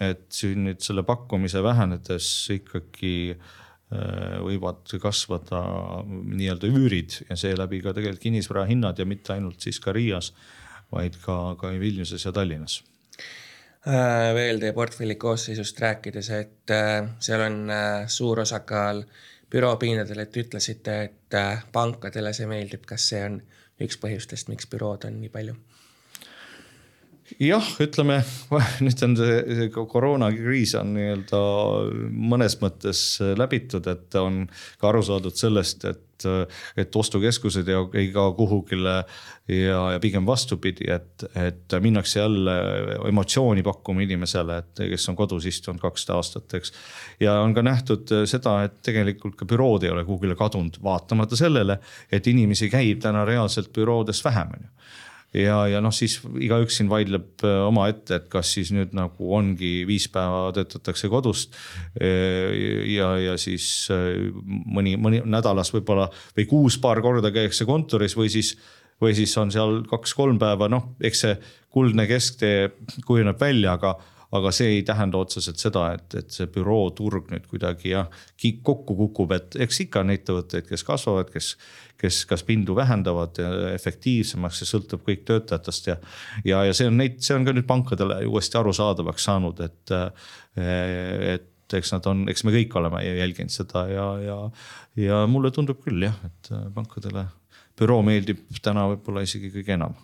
et 0.00 0.26
siin 0.32 0.64
nüüd 0.70 0.80
selle 0.82 1.04
pakkumise 1.06 1.62
vähenedes 1.62 2.32
ikkagi 2.56 3.14
Äh, 3.36 3.65
võivad 3.86 4.90
kasvada 4.98 5.60
nii-öelda 6.02 6.66
üürid 6.66 7.20
ja 7.28 7.36
seeläbi 7.38 7.78
ka 7.84 7.92
tegelikult 7.94 8.24
kinnisvara 8.24 8.64
hinnad 8.66 8.98
ja 8.98 9.06
mitte 9.06 9.36
ainult 9.36 9.62
siis 9.62 9.78
ka 9.78 9.94
Riias, 9.94 10.32
vaid 10.90 11.14
ka, 11.22 11.54
ka 11.60 11.70
Vilniuses 11.78 12.24
ja 12.26 12.32
Tallinnas 12.34 12.80
äh, 13.86 14.34
veel 14.34 14.58
teie 14.58 14.74
portfelli 14.74 15.14
koosseisust 15.14 15.78
rääkides, 15.84 16.32
et 16.34 16.74
äh, 16.74 17.06
seal 17.22 17.46
on 17.46 17.70
suur 18.10 18.42
osakaal 18.42 19.04
büroopiinadel, 19.54 20.24
et 20.24 20.36
ütlesite, 20.42 20.98
et 21.06 21.38
pankadele 21.72 22.32
see 22.34 22.50
meeldib, 22.50 22.82
kas 22.90 23.06
see 23.12 23.22
on 23.22 23.38
üks 23.86 23.98
põhjustest, 24.02 24.50
miks 24.50 24.66
bürood 24.72 25.06
on 25.06 25.20
nii 25.20 25.30
palju? 25.30 25.54
Jah, 27.42 27.68
ütleme 27.82 28.20
nüüd 28.84 29.04
on 29.06 29.14
see, 29.18 29.36
see 29.58 29.68
koroonakriis 29.74 30.76
on 30.80 30.94
nii-öelda 30.96 31.44
mõnes 32.32 32.58
mõttes 32.62 33.06
läbitud, 33.38 33.86
et 33.90 34.18
on 34.20 34.44
ka 34.80 34.90
aru 34.90 35.02
saadud 35.06 35.36
sellest, 35.36 35.86
et, 35.90 36.26
et 36.78 36.96
ostukeskused 36.96 37.68
ei, 37.68 37.80
ei 38.00 38.10
kao 38.14 38.32
kuhugile 38.38 38.94
ja, 39.50 39.80
ja 39.94 40.00
pigem 40.02 40.26
vastupidi, 40.28 40.88
et, 40.92 41.26
et 41.36 41.76
minnakse 41.82 42.20
jälle 42.22 42.54
emotsiooni 43.10 43.64
pakkuma 43.66 44.06
inimesele, 44.06 44.60
et 44.62 44.84
kes 44.94 45.10
on 45.12 45.18
kodus 45.18 45.48
istunud 45.50 45.82
kakssada 45.82 46.20
aastat, 46.20 46.56
eks. 46.60 46.72
ja 47.20 47.40
on 47.42 47.54
ka 47.56 47.64
nähtud 47.66 48.14
seda, 48.30 48.60
et 48.68 48.78
tegelikult 48.86 49.36
ka 49.40 49.48
bürood 49.50 49.84
ei 49.84 49.92
ole 49.92 50.06
kuhugile 50.08 50.38
kadunud, 50.38 50.78
vaatamata 50.82 51.38
sellele, 51.38 51.80
et 52.12 52.30
inimesi 52.32 52.70
käib 52.72 53.02
täna 53.04 53.26
reaalselt 53.28 53.74
büroodes 53.74 54.24
vähem, 54.24 54.56
on 54.56 54.70
ju 54.70 54.72
ja, 55.36 55.58
ja 55.70 55.82
noh, 55.84 55.94
siis 55.94 56.18
igaüks 56.42 56.78
siin 56.78 56.88
vaidleb 56.90 57.44
äh, 57.44 57.58
omaette, 57.66 58.20
et 58.20 58.30
kas 58.32 58.54
siis 58.56 58.72
nüüd 58.74 58.94
nagu 58.96 59.30
ongi 59.36 59.84
viis 59.88 60.08
päeva 60.12 60.48
töötatakse 60.56 61.10
kodust. 61.12 61.56
Äh, 62.00 62.54
ja, 62.94 63.12
ja 63.22 63.36
siis 63.40 63.88
äh, 63.94 64.30
mõni, 64.46 64.96
mõni 65.00 65.22
nädalas 65.26 65.72
võib-olla 65.74 66.08
või 66.36 66.48
kuus 66.50 66.80
paar 66.82 67.02
korda 67.04 67.32
käiakse 67.34 67.68
kontoris 67.68 68.16
või 68.18 68.32
siis 68.32 68.56
või 69.02 69.12
siis 69.12 69.34
on 69.36 69.50
seal 69.52 69.82
kaks-kolm 69.90 70.38
päeva, 70.40 70.70
noh, 70.72 70.94
eks 71.04 71.24
see 71.24 71.34
kuldne 71.76 72.06
kesktee 72.08 72.70
kujuneb 73.04 73.36
välja, 73.40 73.74
aga 73.76 73.92
aga 74.34 74.50
see 74.54 74.76
ei 74.76 74.82
tähenda 74.86 75.18
otseselt 75.22 75.60
seda, 75.62 75.86
et, 75.96 76.14
et 76.18 76.34
see 76.34 76.48
bürooturg 76.52 77.30
nüüd 77.32 77.46
kuidagi 77.50 77.92
jah, 77.92 78.08
kokku 78.66 78.96
kukub, 78.98 79.34
et 79.36 79.58
eks 79.66 79.82
ikka 79.86 80.02
on 80.02 80.12
ettevõtteid, 80.14 80.66
kes 80.68 80.84
kasvavad, 80.86 81.30
kes, 81.32 81.52
kes 82.00 82.22
kas 82.28 82.42
pindu 82.46 82.76
vähendavad 82.78 83.38
efektiivsemaks, 83.72 84.62
see 84.62 84.70
sõltub 84.72 85.04
kõik 85.06 85.26
töötajatest 85.28 85.92
ja. 85.92 85.98
ja, 86.44 86.64
ja 86.68 86.74
see 86.76 86.90
on 86.90 86.98
neid, 87.00 87.20
see 87.24 87.36
on 87.38 87.46
ka 87.46 87.54
nüüd 87.56 87.68
pankadele 87.68 88.22
uuesti 88.26 88.58
arusaadavaks 88.60 89.28
saanud, 89.30 89.62
et, 89.66 89.94
et 90.56 91.78
eks 91.78 91.94
nad 91.94 92.10
on, 92.10 92.26
eks 92.30 92.46
me 92.46 92.54
kõik 92.54 92.74
oleme 92.78 93.02
jälginud 93.06 93.54
seda 93.54 93.86
ja, 93.90 94.10
ja, 94.22 94.38
ja 95.02 95.24
mulle 95.30 95.54
tundub 95.54 95.82
küll 95.86 96.08
jah, 96.08 96.18
et 96.26 96.52
pankadele 96.74 97.28
büroo 97.76 98.02
meeldib 98.06 98.42
täna 98.64 98.86
võib-olla 98.90 99.22
isegi 99.26 99.52
kõige 99.54 99.74
enam 99.76 99.96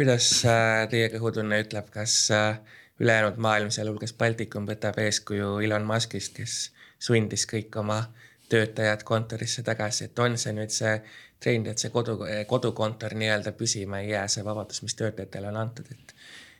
kuidas 0.00 0.26
äh, 0.48 0.86
teie 0.88 1.10
kõhutunne 1.12 1.58
ütleb, 1.60 1.90
kas 1.92 2.14
äh, 2.32 2.60
ülejäänud 3.00 3.36
maailm, 3.36 3.70
sealhulgas 3.72 4.12
Baltikum, 4.12 4.66
võtab 4.68 4.98
eeskuju 5.00 5.58
Elon 5.64 5.86
Muskist, 5.88 6.36
kes 6.36 6.56
sundis 7.00 7.46
kõik 7.48 7.76
oma 7.80 8.02
töötajad 8.50 9.04
kontorisse 9.08 9.62
tagasi, 9.64 10.10
et 10.10 10.18
on 10.18 10.36
see 10.38 10.52
nüüd 10.52 10.74
see 10.74 10.98
trend, 11.40 11.70
et 11.70 11.80
see 11.80 11.92
kodu, 11.94 12.18
kodukontor 12.50 13.14
nii-öelda 13.16 13.54
püsima 13.56 14.02
ei 14.02 14.10
jää, 14.12 14.26
see 14.28 14.44
vabadus, 14.44 14.82
mis 14.84 14.98
töötajatele 14.98 15.48
on 15.48 15.56
antud, 15.62 15.88
et, 15.94 16.14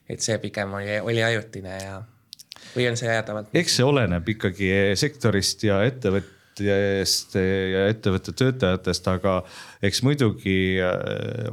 et 0.09 0.25
see 0.25 0.39
pigem 0.41 0.73
oli, 0.79 0.97
oli 1.01 1.25
ajutine 1.27 1.77
ja 1.83 1.99
või 2.75 2.87
on 2.89 2.97
see 2.97 3.11
jäädavalt? 3.11 3.51
eks 3.57 3.77
see 3.81 3.87
oleneb 3.87 4.29
ikkagi 4.33 4.71
sektorist 5.01 5.67
ja 5.67 5.83
ettevõtjast 5.89 7.37
ja 7.37 7.89
ettevõtte 7.91 8.33
töötajatest, 8.39 9.11
aga 9.13 9.43
eks 9.83 10.03
muidugi 10.07 10.61
äh, 10.85 11.51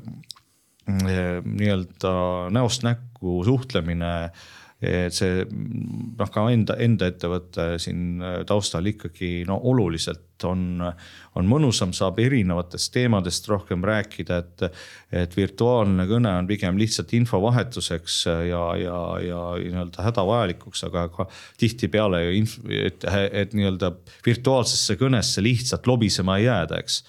äh 0.88 1.42
nii-öelda 1.44 2.14
näost 2.56 2.86
näkku 2.88 3.42
suhtlemine 3.44 4.14
äh, 4.30 4.46
et 4.82 5.14
see 5.16 5.42
noh, 5.50 6.30
ka 6.30 6.44
enda, 6.54 6.76
enda 6.84 7.08
ettevõte 7.10 7.64
siin 7.82 8.22
äh, 8.22 8.40
taustal 8.46 8.86
ikkagi 8.92 9.42
no 9.50 9.58
oluliselt 9.72 10.46
on, 10.46 10.84
on 11.34 11.48
mõnusam, 11.50 11.96
saab 11.98 12.20
erinevatest 12.22 12.92
teemadest 12.94 13.50
rohkem 13.50 13.86
rääkida, 13.86 14.38
et. 14.44 14.82
et 15.24 15.34
virtuaalne 15.38 16.04
kõne 16.10 16.30
on 16.42 16.48
pigem 16.50 16.78
lihtsalt 16.78 17.14
infovahetuseks 17.18 18.18
ja, 18.50 18.64
ja, 18.78 18.98
ja 19.24 19.42
nii-öelda 19.58 20.04
hädavajalikuks, 20.06 20.84
aga 20.90 21.08
ka 21.14 21.26
tihtipeale 21.58 22.22
ju 22.26 22.36
inf-, 22.42 22.60
et, 22.70 23.08
et 23.32 23.56
nii-öelda 23.58 23.96
virtuaalsesse 24.26 24.98
kõnesse 25.00 25.42
lihtsalt 25.42 25.90
lobisema 25.90 26.38
ei 26.38 26.46
jääda, 26.50 26.84
eks 26.84 27.02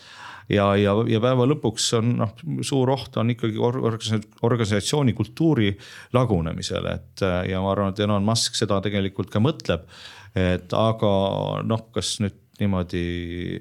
ja, 0.52 0.68
ja, 0.80 0.94
ja 1.08 1.20
päeva 1.22 1.46
lõpuks 1.48 1.88
on 1.98 2.16
noh, 2.22 2.34
suur 2.66 2.90
oht 2.94 3.16
on 3.20 3.34
ikkagi 3.34 3.60
organisatsiooni 3.60 5.14
kultuuri 5.16 5.72
lagunemisele, 6.16 6.96
et 7.00 7.24
ja 7.50 7.62
ma 7.64 7.72
arvan, 7.74 7.94
et 7.94 8.04
Elon 8.04 8.26
Musk 8.26 8.58
seda 8.58 8.80
tegelikult 8.84 9.32
ka 9.32 9.42
mõtleb. 9.42 9.88
et 10.38 10.72
aga 10.76 11.14
noh, 11.66 11.88
kas 11.92 12.18
nüüd 12.24 12.44
niimoodi 12.58 13.60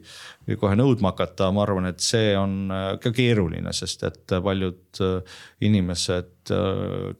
kohe 0.57 0.77
nõudma 0.77 1.11
hakata, 1.11 1.51
ma 1.53 1.61
arvan, 1.63 1.85
et 1.91 2.01
see 2.01 2.31
on 2.37 2.71
ka 3.01 3.11
keeruline, 3.13 3.69
sest 3.75 4.03
et 4.07 4.33
paljud 4.43 5.01
inimesed 5.61 6.53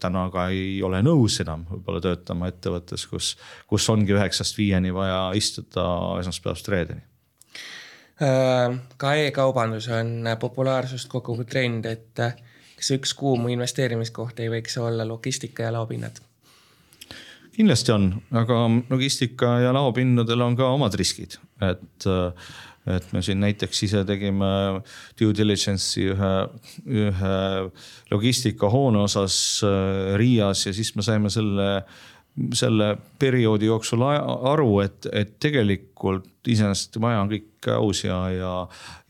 täna 0.01 0.23
ka 0.34 0.47
ei 0.53 0.80
ole 0.86 1.03
nõus 1.06 1.38
enam 1.43 1.67
võib-olla 1.69 2.01
töötama 2.08 2.49
ettevõttes, 2.49 3.06
kus, 3.12 3.36
kus 3.69 3.89
ongi 3.93 4.17
üheksast 4.17 4.58
viieni 4.58 4.93
vaja 4.95 5.27
istuda 5.38 5.86
esmaspäevast 6.23 6.73
reedeni 6.73 7.06
Äh, 7.06 7.16
ka 8.17 9.15
e-kaubandus 9.21 9.89
on 9.93 10.25
populaarsust 10.39 11.10
koguv 11.12 11.43
trend, 11.49 11.86
et 11.86 12.21
äh, 12.23 12.38
kas 12.77 12.93
üks 12.95 13.13
kuum 13.17 13.45
investeerimiskoht 13.53 14.39
ei 14.41 14.49
võiks 14.53 14.77
olla 14.82 15.06
logistika 15.08 15.67
ja 15.67 15.75
laopinnad? 15.75 16.23
kindlasti 17.58 17.89
on, 17.89 18.12
aga 18.38 18.56
logistika 18.89 19.56
ja 19.63 19.71
laopindadel 19.73 20.43
on 20.45 20.58
ka 20.58 20.69
omad 20.75 20.97
riskid, 20.97 21.39
et 21.65 22.10
et 22.88 23.08
me 23.12 23.19
siin 23.19 23.41
näiteks 23.43 23.82
ise 23.84 24.03
tegime 24.08 24.47
due 25.19 25.34
diligence'i 25.36 26.06
ühe, 26.13 26.34
ühe 26.88 27.32
logistikahoone 28.13 29.01
osas 29.01 29.39
Riias 30.15 30.61
ja 30.70 30.74
siis 30.74 30.93
me 30.95 31.03
saime 31.03 31.32
selle 31.34 31.68
selle 32.54 32.92
perioodi 33.20 33.66
jooksul 33.66 34.04
aru, 34.06 34.70
et, 34.84 35.08
et 35.12 35.38
tegelikult 35.42 36.48
iseenesest 36.48 37.00
maja 37.04 37.22
on 37.24 37.32
kõik 37.32 37.70
aus 37.74 38.04
ja, 38.06 38.18
ja, 38.32 38.52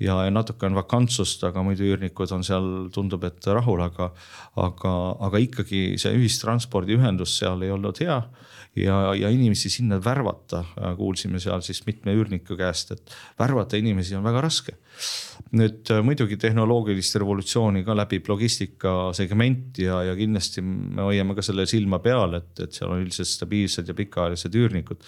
ja 0.01 0.15
natuke 0.33 0.65
on 0.69 0.77
vakantsust, 0.79 1.43
aga 1.47 1.63
muidu 1.65 1.85
üürnikud 1.89 2.31
on 2.33 2.45
seal, 2.47 2.87
tundub, 2.95 3.25
et 3.27 3.49
rahul, 3.51 3.83
aga, 3.83 4.09
aga, 4.63 4.93
aga 5.27 5.43
ikkagi 5.43 5.81
see 6.01 6.15
ühistranspordiühendus 6.17 7.35
seal 7.41 7.65
ei 7.67 7.73
olnud 7.75 7.99
hea 8.03 8.21
ja, 8.77 8.97
ja 9.17 9.29
inimesi 9.33 9.69
sinna 9.71 9.99
värvata, 10.03 10.63
kuulsime 10.97 11.41
seal 11.43 11.63
siis 11.65 11.81
mitme 11.87 12.13
üürniku 12.17 12.57
käest, 12.59 12.93
et 12.95 13.15
värvata 13.39 13.79
inimesi 13.79 14.17
on 14.17 14.25
väga 14.25 14.43
raske. 14.47 14.77
nüüd 15.47 15.87
äh, 15.93 16.01
muidugi 16.03 16.35
tehnoloogilist 16.41 17.15
revolutsiooni 17.21 17.83
ka 17.85 17.93
läbib 17.95 18.25
logistika 18.27 19.13
segment 19.15 19.77
ja, 19.79 20.01
ja 20.03 20.15
kindlasti 20.17 20.63
me 20.65 21.05
hoiame 21.05 21.35
ka 21.37 21.45
selle 21.45 21.67
silma 21.69 22.01
peal, 22.03 22.33
et, 22.41 22.51
et 22.59 22.73
seal 22.73 22.91
on 22.91 23.03
üldiselt 23.03 23.29
stabiilsed 23.29 23.87
ja 23.87 23.95
pikaajalised 23.95 24.57
üürnikud 24.57 25.05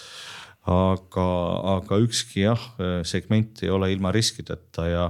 aga, 0.70 1.28
aga 1.76 2.00
ükski 2.04 2.44
jah, 2.46 2.64
segment 3.08 3.64
ei 3.64 3.72
ole 3.74 3.92
ilma 3.94 4.12
riskideta 4.14 4.86
ja, 4.88 5.06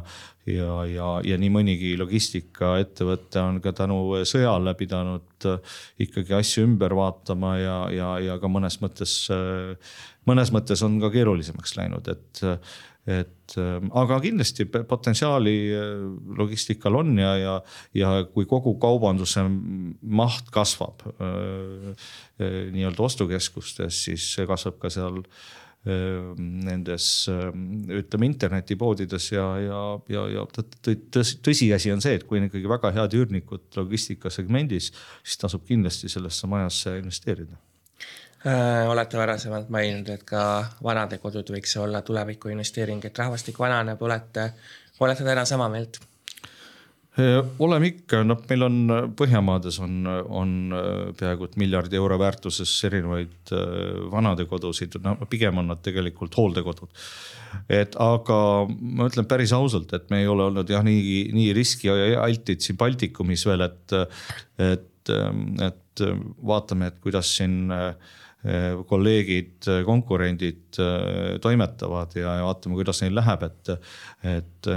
ja, 0.47 0.75
ja, 0.87 1.09
ja 1.25 1.39
nii 1.41 1.51
mõnigi 1.53 1.93
logistikaettevõte 1.99 3.43
on 3.43 3.59
ka 3.63 3.73
tänu 3.75 3.99
sõjale 4.29 4.75
pidanud 4.79 5.49
ikkagi 5.99 6.37
asju 6.39 6.65
ümber 6.67 6.95
vaatama 6.97 7.55
ja, 7.59 7.79
ja, 7.93 8.11
ja 8.23 8.37
ka 8.41 8.51
mõnes 8.51 8.79
mõttes, 8.83 9.15
mõnes 10.29 10.53
mõttes 10.55 10.83
on 10.85 10.99
ka 11.03 11.11
keerulisemaks 11.13 11.75
läinud, 11.79 12.07
et 12.11 12.43
et 13.09 13.55
aga 13.97 14.19
kindlasti 14.21 14.67
potentsiaali 14.69 15.53
logistikal 16.37 16.99
on 16.99 17.15
ja, 17.17 17.31
ja, 17.39 17.55
ja 17.97 18.11
kui 18.29 18.45
kogu 18.49 18.75
kaubanduse 18.81 19.45
maht 20.01 20.51
kasvab 20.53 21.01
nii-öelda 22.39 23.07
ostukeskustes, 23.07 24.03
siis 24.05 24.27
kasvab 24.49 24.77
ka 24.83 24.93
seal 24.93 25.23
nendes 25.87 27.05
ütleme 27.29 28.27
internetipoodides 28.27 29.31
ja, 29.31 29.45
ja, 29.63 29.79
ja, 30.11 30.25
ja 30.35 30.43
tõsi, 30.51 31.39
tõsiasi 31.45 31.93
on 31.95 32.03
see, 32.03 32.17
et 32.19 32.27
kui 32.27 32.41
on 32.41 32.49
ikkagi 32.49 32.67
väga 32.69 32.91
head 32.97 33.15
üürnikud 33.15 33.79
logistikasegmendis, 33.79 34.91
siis 35.23 35.39
tasub 35.39 35.63
kindlasti 35.69 36.11
sellesse 36.11 36.51
majasse 36.51 36.97
investeerida. 36.99 37.55
Äh, 37.55 37.68
olete 38.87 39.17
varasemalt 39.19 39.67
maininud, 39.73 40.09
et 40.13 40.23
ka 40.27 40.43
vanadekodud 40.83 41.49
võiks 41.51 41.73
olla 41.81 41.99
tuleviku 42.05 42.53
investeering, 42.53 43.03
et 43.05 43.17
rahvastik 43.19 43.59
vananeb, 43.59 43.99
olete, 44.01 44.45
olete 45.03 45.27
täna 45.27 45.43
sama 45.45 45.67
meelt? 45.71 45.99
Äh, 47.19 47.39
oleme 47.59 47.89
ikka, 47.89 48.21
noh, 48.23 48.39
meil 48.47 48.63
on 48.63 48.77
Põhjamaades 49.17 49.79
on, 49.83 49.95
on 50.07 50.51
äh, 50.77 50.89
peaaegu 51.19 51.49
et 51.49 51.57
miljardi 51.59 51.97
euro 51.99 52.19
väärtuses 52.21 52.71
erinevaid 52.87 53.51
vanadekodusid, 54.13 54.99
no 55.03 55.17
pigem 55.29 55.59
on 55.59 55.71
nad 55.73 55.81
tegelikult 55.83 56.37
hooldekodud. 56.37 56.93
et 57.73 57.97
aga 57.99 58.37
ma 58.69 59.09
ütlen 59.09 59.25
päris 59.27 59.51
ausalt, 59.57 59.91
et 59.97 60.05
me 60.13 60.21
ei 60.21 60.29
ole 60.29 60.45
olnud 60.51 60.69
jah, 60.69 60.85
nii, 60.85 61.25
nii 61.33 61.49
riskialtid 61.57 62.61
siin 62.61 62.77
Baltikumis 62.77 63.45
veel, 63.49 63.65
et, 63.65 63.97
et, 64.69 65.13
et 65.65 66.05
vaatame, 66.53 66.93
et 66.93 67.01
kuidas 67.03 67.33
siin 67.39 67.73
äh, 67.73 68.15
kolleegid, 68.87 69.57
eh, 69.67 69.81
konkurendid 69.83 70.79
eh, 70.79 71.37
toimetavad 71.43 72.15
ja, 72.15 72.37
ja 72.39 72.45
vaatame, 72.47 72.77
kuidas 72.79 73.01
neil 73.03 73.17
läheb, 73.19 73.43
et. 73.49 73.73
et, 74.23 74.69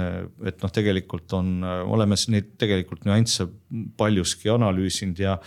et 0.47 0.61
noh, 0.63 0.71
tegelikult 0.71 1.33
on, 1.35 1.63
oleme 1.63 2.15
neid 2.31 2.53
tegelikult 2.59 3.03
nüansse 3.07 3.47
paljuski 3.97 4.51
analüüsinud 4.53 5.19
ja, 5.19 5.37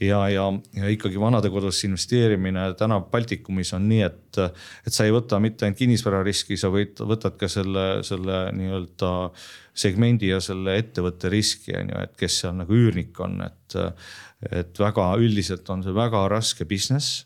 ja, 0.00 0.20
ja, 0.32 0.46
ja 0.76 0.92
ikkagi 0.92 1.20
vanadekodusse 1.20 1.88
investeerimine 1.88 2.66
täna 2.78 3.00
Baltikumis 3.00 3.74
on 3.76 3.88
nii, 3.90 4.02
et, 4.06 4.40
et 4.86 4.94
sa 4.94 5.06
ei 5.06 5.14
võta 5.14 5.40
mitte 5.42 5.66
ainult 5.66 5.80
kinnisvarariski, 5.82 6.58
sa 6.60 6.70
võid, 6.72 7.00
võtad 7.04 7.36
ka 7.40 7.50
selle, 7.50 7.86
selle 8.06 8.46
nii-öelda 8.56 9.12
segmendi 9.74 10.30
ja 10.32 10.40
selle 10.44 10.78
ettevõtte 10.80 11.32
riski 11.32 11.76
on 11.78 11.92
ju, 11.92 12.06
et 12.06 12.16
kes 12.18 12.40
seal 12.44 12.56
nagu 12.60 12.76
üürnik 12.76 13.20
on, 13.24 13.40
et, 13.44 13.78
et 14.50 14.80
väga 14.80 15.10
üldiselt 15.20 15.68
on 15.74 15.84
see 15.84 15.94
väga 15.96 16.26
raske 16.32 16.68
business 16.68 17.24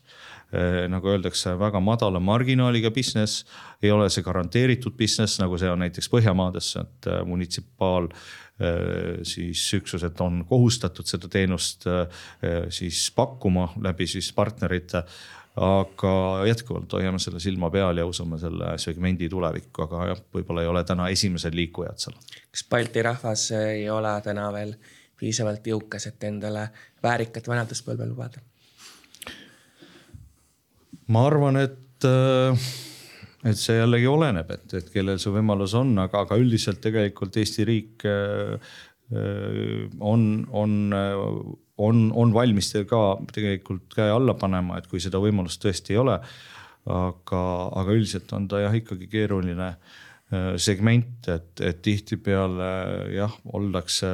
Eh, 0.49 0.87
nagu 0.89 1.11
öeldakse, 1.11 1.51
väga 1.61 1.77
madala 1.79 2.19
marginaaliga 2.19 2.89
business. 2.89 3.45
ei 3.83 3.91
ole 3.91 4.09
see 4.09 4.23
garanteeritud 4.23 4.95
business, 4.97 5.37
nagu 5.39 5.57
see 5.57 5.69
on 5.69 5.79
näiteks 5.79 6.09
Põhjamaades, 6.09 6.71
et 6.81 7.07
eh, 7.07 7.19
munitsipaal 7.25 8.09
siis 9.23 9.61
üksused 9.77 10.19
on 10.19 10.41
kohustatud 10.49 11.07
seda 11.07 11.29
teenust 11.31 11.85
siis 12.75 13.05
pakkuma 13.15 13.69
läbi 13.79 14.07
siis 14.07 14.33
partnerite 14.35 15.03
aga 15.59 16.11
jätkuvalt 16.47 16.93
hoiame 16.93 17.19
selle 17.19 17.39
silma 17.43 17.69
peal 17.73 17.97
ja 17.97 18.05
usume 18.05 18.37
selle 18.39 18.75
segmendi 18.79 19.29
tulevikku, 19.29 19.83
aga 19.87 20.05
jah, 20.11 20.21
võib-olla 20.35 20.63
ei 20.63 20.69
ole 20.71 20.83
täna 20.87 21.09
esimesed 21.11 21.55
liikujad 21.57 21.99
seal. 21.99 22.15
kas 22.51 22.63
Balti 22.69 23.03
rahvas 23.03 23.49
ei 23.57 23.89
ole 23.89 24.13
täna 24.23 24.47
veel 24.55 24.75
piisavalt 25.19 25.67
jõukas, 25.67 26.07
et 26.07 26.23
endale 26.23 26.69
väärikat 27.03 27.47
vanaduspõlve 27.47 28.07
lubada? 28.07 28.43
ma 31.09 31.25
arvan, 31.25 31.57
et, 31.57 32.05
äh, 32.05 32.69
et 33.47 33.59
see 33.59 33.77
jällegi 33.77 34.07
oleneb, 34.09 34.51
et, 34.51 34.73
et 34.81 34.91
kellel 34.93 35.19
see 35.21 35.33
võimalus 35.33 35.75
on, 35.79 35.93
aga, 36.03 36.25
aga 36.25 36.39
üldiselt 36.41 36.81
tegelikult 36.83 37.37
Eesti 37.39 37.67
riik 37.67 38.05
äh, 38.09 38.55
äh, 39.15 39.85
on, 39.99 40.25
on, 40.51 40.75
on, 41.77 42.03
on 42.11 42.35
valmis 42.35 42.73
ka 42.89 43.03
tegelikult 43.31 43.87
käe 43.95 44.11
alla 44.11 44.35
panema, 44.39 44.79
et 44.79 44.89
kui 44.91 45.01
seda 45.03 45.21
võimalust 45.23 45.63
tõesti 45.63 45.95
ei 45.95 46.03
ole. 46.03 46.19
aga, 46.89 47.41
aga 47.75 47.91
üldiselt 47.93 48.31
on 48.33 48.47
ta 48.49 48.63
jah 48.63 48.73
ikkagi 48.73 49.07
keeruline 49.11 49.73
segment, 50.61 51.25
et, 51.27 51.61
et 51.65 51.79
tihtipeale 51.81 52.69
jah, 53.15 53.33
ollakse 53.57 54.09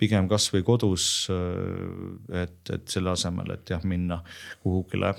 pigem 0.00 0.26
kasvõi 0.28 0.62
kodus. 0.64 1.28
et, 2.32 2.70
et 2.72 2.88
selle 2.88 3.12
asemel, 3.12 3.52
et 3.54 3.74
jah, 3.74 3.84
minna 3.84 4.22
kuhugile 4.62 5.12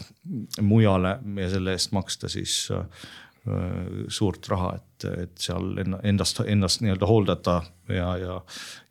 mujale 0.62 1.20
ja 1.38 1.50
selle 1.54 1.78
eest 1.78 1.94
maksta 1.94 2.32
siis 2.34 2.64
suurt 4.08 4.48
raha, 4.48 4.70
et, 4.78 5.06
et 5.24 5.34
seal 5.44 5.82
endast, 6.04 6.40
ennast 6.48 6.80
nii-öelda 6.84 7.08
hooldada 7.10 7.58
ja, 7.92 8.14
ja, 8.18 8.38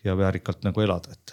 ja 0.04 0.16
väärikalt 0.16 0.66
nagu 0.66 0.80
elada, 0.84 1.14
et 1.16 1.32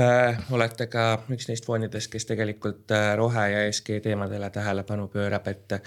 äh, 0.00 0.38
olete 0.50 0.86
ka 0.92 1.08
üks 1.32 1.48
neist 1.50 1.66
fondidest, 1.68 2.10
kes 2.12 2.28
tegelikult 2.28 2.92
äh, 2.94 3.10
rohe 3.20 3.48
ja 3.52 3.64
ESG 3.68 3.98
teemadele 4.04 4.50
tähelepanu 4.50 5.10
pöörab, 5.12 5.48
et 5.52 5.80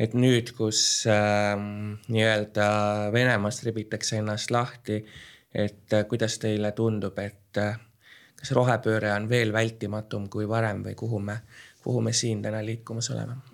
et 0.00 0.14
nüüd, 0.16 0.52
kus 0.56 1.04
äh, 1.10 1.54
nii-öelda 2.08 2.66
Venemaast 3.12 3.64
ribitakse 3.68 4.18
ennast 4.20 4.50
lahti, 4.50 5.02
et 5.54 5.92
äh, 5.92 6.06
kuidas 6.08 6.38
teile 6.42 6.72
tundub, 6.76 7.18
et 7.18 7.60
äh, 7.60 7.78
kas 8.38 8.54
rohepööre 8.56 9.12
on 9.14 9.28
veel 9.30 9.52
vältimatum 9.54 10.28
kui 10.32 10.48
varem 10.48 10.82
või 10.86 10.96
kuhu 10.98 11.20
me, 11.22 11.42
kuhu 11.84 12.00
me 12.02 12.12
siin 12.16 12.42
täna 12.42 12.64
liikumas 12.64 13.10
oleme? 13.14 13.51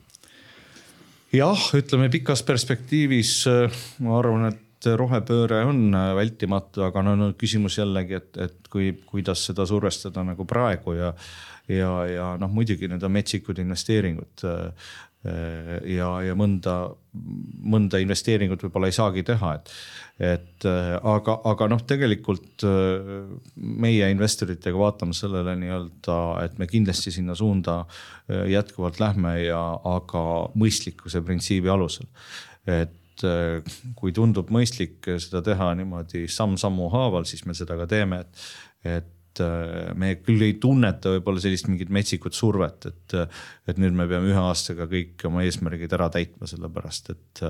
Jah, 1.35 1.69
ütleme 1.77 2.09
pikas 2.13 2.43
perspektiivis 2.47 3.35
äh, 3.51 3.83
ma 4.05 4.19
arvan, 4.21 4.49
et 4.53 4.89
rohepööre 4.99 5.65
on 5.69 5.89
äh, 5.93 6.15
vältimatu, 6.19 6.85
aga 6.87 7.03
no, 7.05 7.17
no 7.19 7.31
küsimus 7.39 7.79
jällegi, 7.81 8.19
et, 8.21 8.41
et 8.49 8.73
kui, 8.73 8.93
kuidas 9.09 9.45
seda 9.51 9.67
survestada 9.69 10.25
nagu 10.27 10.49
praegu 10.49 10.97
ja 10.99 11.13
ja, 11.69 11.91
ja 12.09 12.29
noh, 12.41 12.51
muidugi 12.53 12.89
need 12.89 13.03
on 13.05 13.13
metsikud 13.13 13.59
investeeringud 13.61 14.45
äh, 14.49 14.93
ja, 15.89 16.09
ja 16.25 16.35
mõnda, 16.39 16.75
mõnda 17.69 18.01
investeeringut 18.03 18.63
võib-olla 18.65 18.91
ei 18.91 18.97
saagi 18.97 19.25
teha, 19.27 19.55
et, 19.59 19.73
et 20.29 20.67
aga, 20.69 21.39
aga 21.53 21.69
noh, 21.73 21.83
tegelikult 21.89 22.65
meie 23.57 24.11
investoritega 24.13 24.79
vaatame 24.79 25.17
sellele 25.17 25.57
nii-öelda, 25.63 26.19
et 26.45 26.59
me 26.61 26.69
kindlasti 26.71 27.15
sinna 27.15 27.37
suunda 27.39 27.81
jätkuvalt 28.29 29.01
lähme 29.03 29.35
ja, 29.45 29.63
aga 29.89 30.25
mõistlikkuse 30.59 31.23
printsiibi 31.27 31.71
alusel. 31.73 32.09
et 32.69 32.95
kui 33.99 34.13
tundub 34.15 34.51
mõistlik 34.55 35.07
seda 35.19 35.43
teha 35.43 35.73
niimoodi 35.79 36.27
samm-sammu 36.31 36.87
haaval, 36.93 37.27
siis 37.27 37.45
me 37.49 37.57
seda 37.57 37.75
ka 37.81 37.89
teeme, 37.91 38.21
et, 38.23 38.45
et 38.99 39.15
et 39.39 39.45
äh, 39.45 39.95
me 39.99 40.13
küll 40.23 40.43
ei 40.45 40.57
tunneta 40.61 41.15
võib-olla 41.17 41.43
sellist 41.43 41.69
mingit 41.71 41.93
metsikut 41.95 42.37
survet, 42.37 42.91
et, 42.91 43.17
et 43.71 43.81
nüüd 43.81 43.97
me 43.97 44.09
peame 44.11 44.31
ühe 44.33 44.43
aastaga 44.43 44.89
kõik 44.91 45.25
oma 45.29 45.45
eesmärgid 45.47 45.95
ära 45.97 46.11
täitma, 46.13 46.51
sellepärast 46.51 47.13
et, 47.15 47.45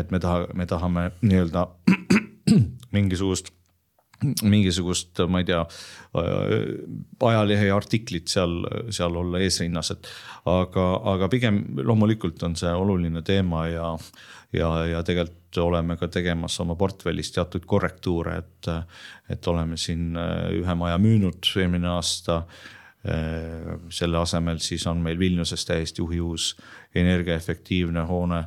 et 0.00 0.14
me 0.14 0.22
taha, 0.22 0.48
me 0.54 0.66
tahame 0.70 1.08
nii-öelda 1.22 1.66
mingisugust 2.96 3.52
mingisugust, 4.42 5.20
ma 5.30 5.42
ei 5.42 5.46
tea, 5.48 5.60
ajalehe 7.28 7.70
artiklit 7.70 8.30
seal, 8.32 8.60
seal 8.94 9.16
olla 9.20 9.40
eesrinnas, 9.44 9.92
et 9.94 10.08
aga, 10.50 10.86
aga 11.14 11.28
pigem 11.30 11.62
loomulikult 11.84 12.42
on 12.48 12.56
see 12.58 12.72
oluline 12.74 13.22
teema 13.26 13.66
ja, 13.70 13.92
ja, 14.56 14.72
ja 14.94 15.02
tegelikult 15.06 15.60
oleme 15.62 15.96
ka 15.96 16.10
tegemas 16.12 16.58
oma 16.60 16.76
portfellis 16.78 17.30
teatud 17.32 17.64
korrektuure, 17.66 18.40
et, 18.42 18.72
et 19.30 19.46
oleme 19.48 19.78
siin 19.80 20.10
ühe 20.58 20.74
maja 20.76 20.98
müünud 21.00 21.54
eelmine 21.56 21.88
aasta. 21.94 22.42
Selle 23.94 24.18
asemel 24.18 24.58
siis 24.60 24.82
on 24.90 24.98
meil 25.00 25.18
Vilniuses 25.18 25.62
täiesti 25.64 26.02
uhiuus 26.02 26.50
energiaefektiivne 26.98 28.02
hoone 28.10 28.42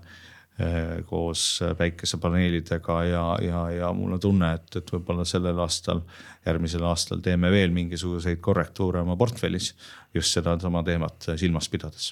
koos 1.05 1.59
päikesepaneelidega 1.77 3.03
ja, 3.03 3.23
ja, 3.41 3.61
ja 3.71 3.93
mul 3.93 4.13
on 4.13 4.19
tunne, 4.19 4.51
et, 4.53 4.75
et 4.75 4.91
võib-olla 4.93 5.25
sellel 5.25 5.57
aastal, 5.63 6.03
järgmisel 6.45 6.83
aastal 6.85 7.21
teeme 7.23 7.49
veel 7.51 7.71
mingisuguseid 7.73 8.41
korrektuure 8.43 9.01
oma 9.01 9.15
portfellis 9.17 9.71
just 10.13 10.35
sedasama 10.37 10.83
teemat 10.83 11.31
silmas 11.39 11.69
pidades. 11.69 12.11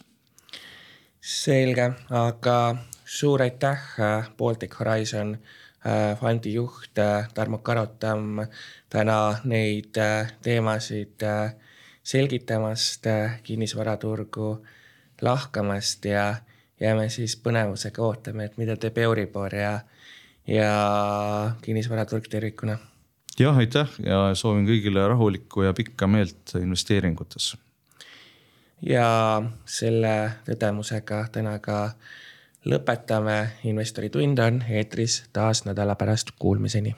selge, 1.22 1.92
aga 2.10 2.58
suur 3.06 3.42
aitäh, 3.44 3.86
Baltic 4.38 4.80
Horizon 4.80 5.36
eh, 5.36 6.18
fondi 6.18 6.54
juht 6.54 6.98
eh, 6.98 7.28
Tarmo 7.34 7.58
Karotam 7.58 8.40
täna 8.90 9.20
neid 9.44 10.00
teemasid 10.42 11.28
selgitamast, 12.04 13.06
kinnisvaraturgu 13.44 14.66
lahkamast 15.22 16.06
ja 16.06 16.36
jääme 16.80 17.10
siis 17.10 17.36
põnevusega 17.44 18.04
ootama, 18.04 18.46
et 18.46 18.58
mida 18.58 18.76
teeb 18.80 18.98
Euribor 19.04 19.56
ja, 19.56 19.80
ja 20.48 20.72
kinnisvaraturg 21.62 22.30
tervikuna. 22.30 22.78
jah, 23.40 23.58
aitäh 23.58 23.90
ja 24.06 24.22
soovin 24.36 24.68
kõigile 24.68 25.08
rahulikku 25.08 25.68
ja 25.68 25.74
pikka 25.74 26.08
meelt 26.08 26.56
investeeringutes. 26.60 27.58
ja 28.82 29.42
selle 29.66 30.16
tõdemusega 30.48 31.26
täna 31.32 31.60
ka 31.60 31.92
lõpetame, 32.66 33.38
investori 33.64 34.10
tund 34.10 34.40
on 34.40 34.64
eetris 34.70 35.24
taas 35.34 35.66
nädala 35.66 35.96
pärast, 35.96 36.36
kuulmiseni 36.40 36.96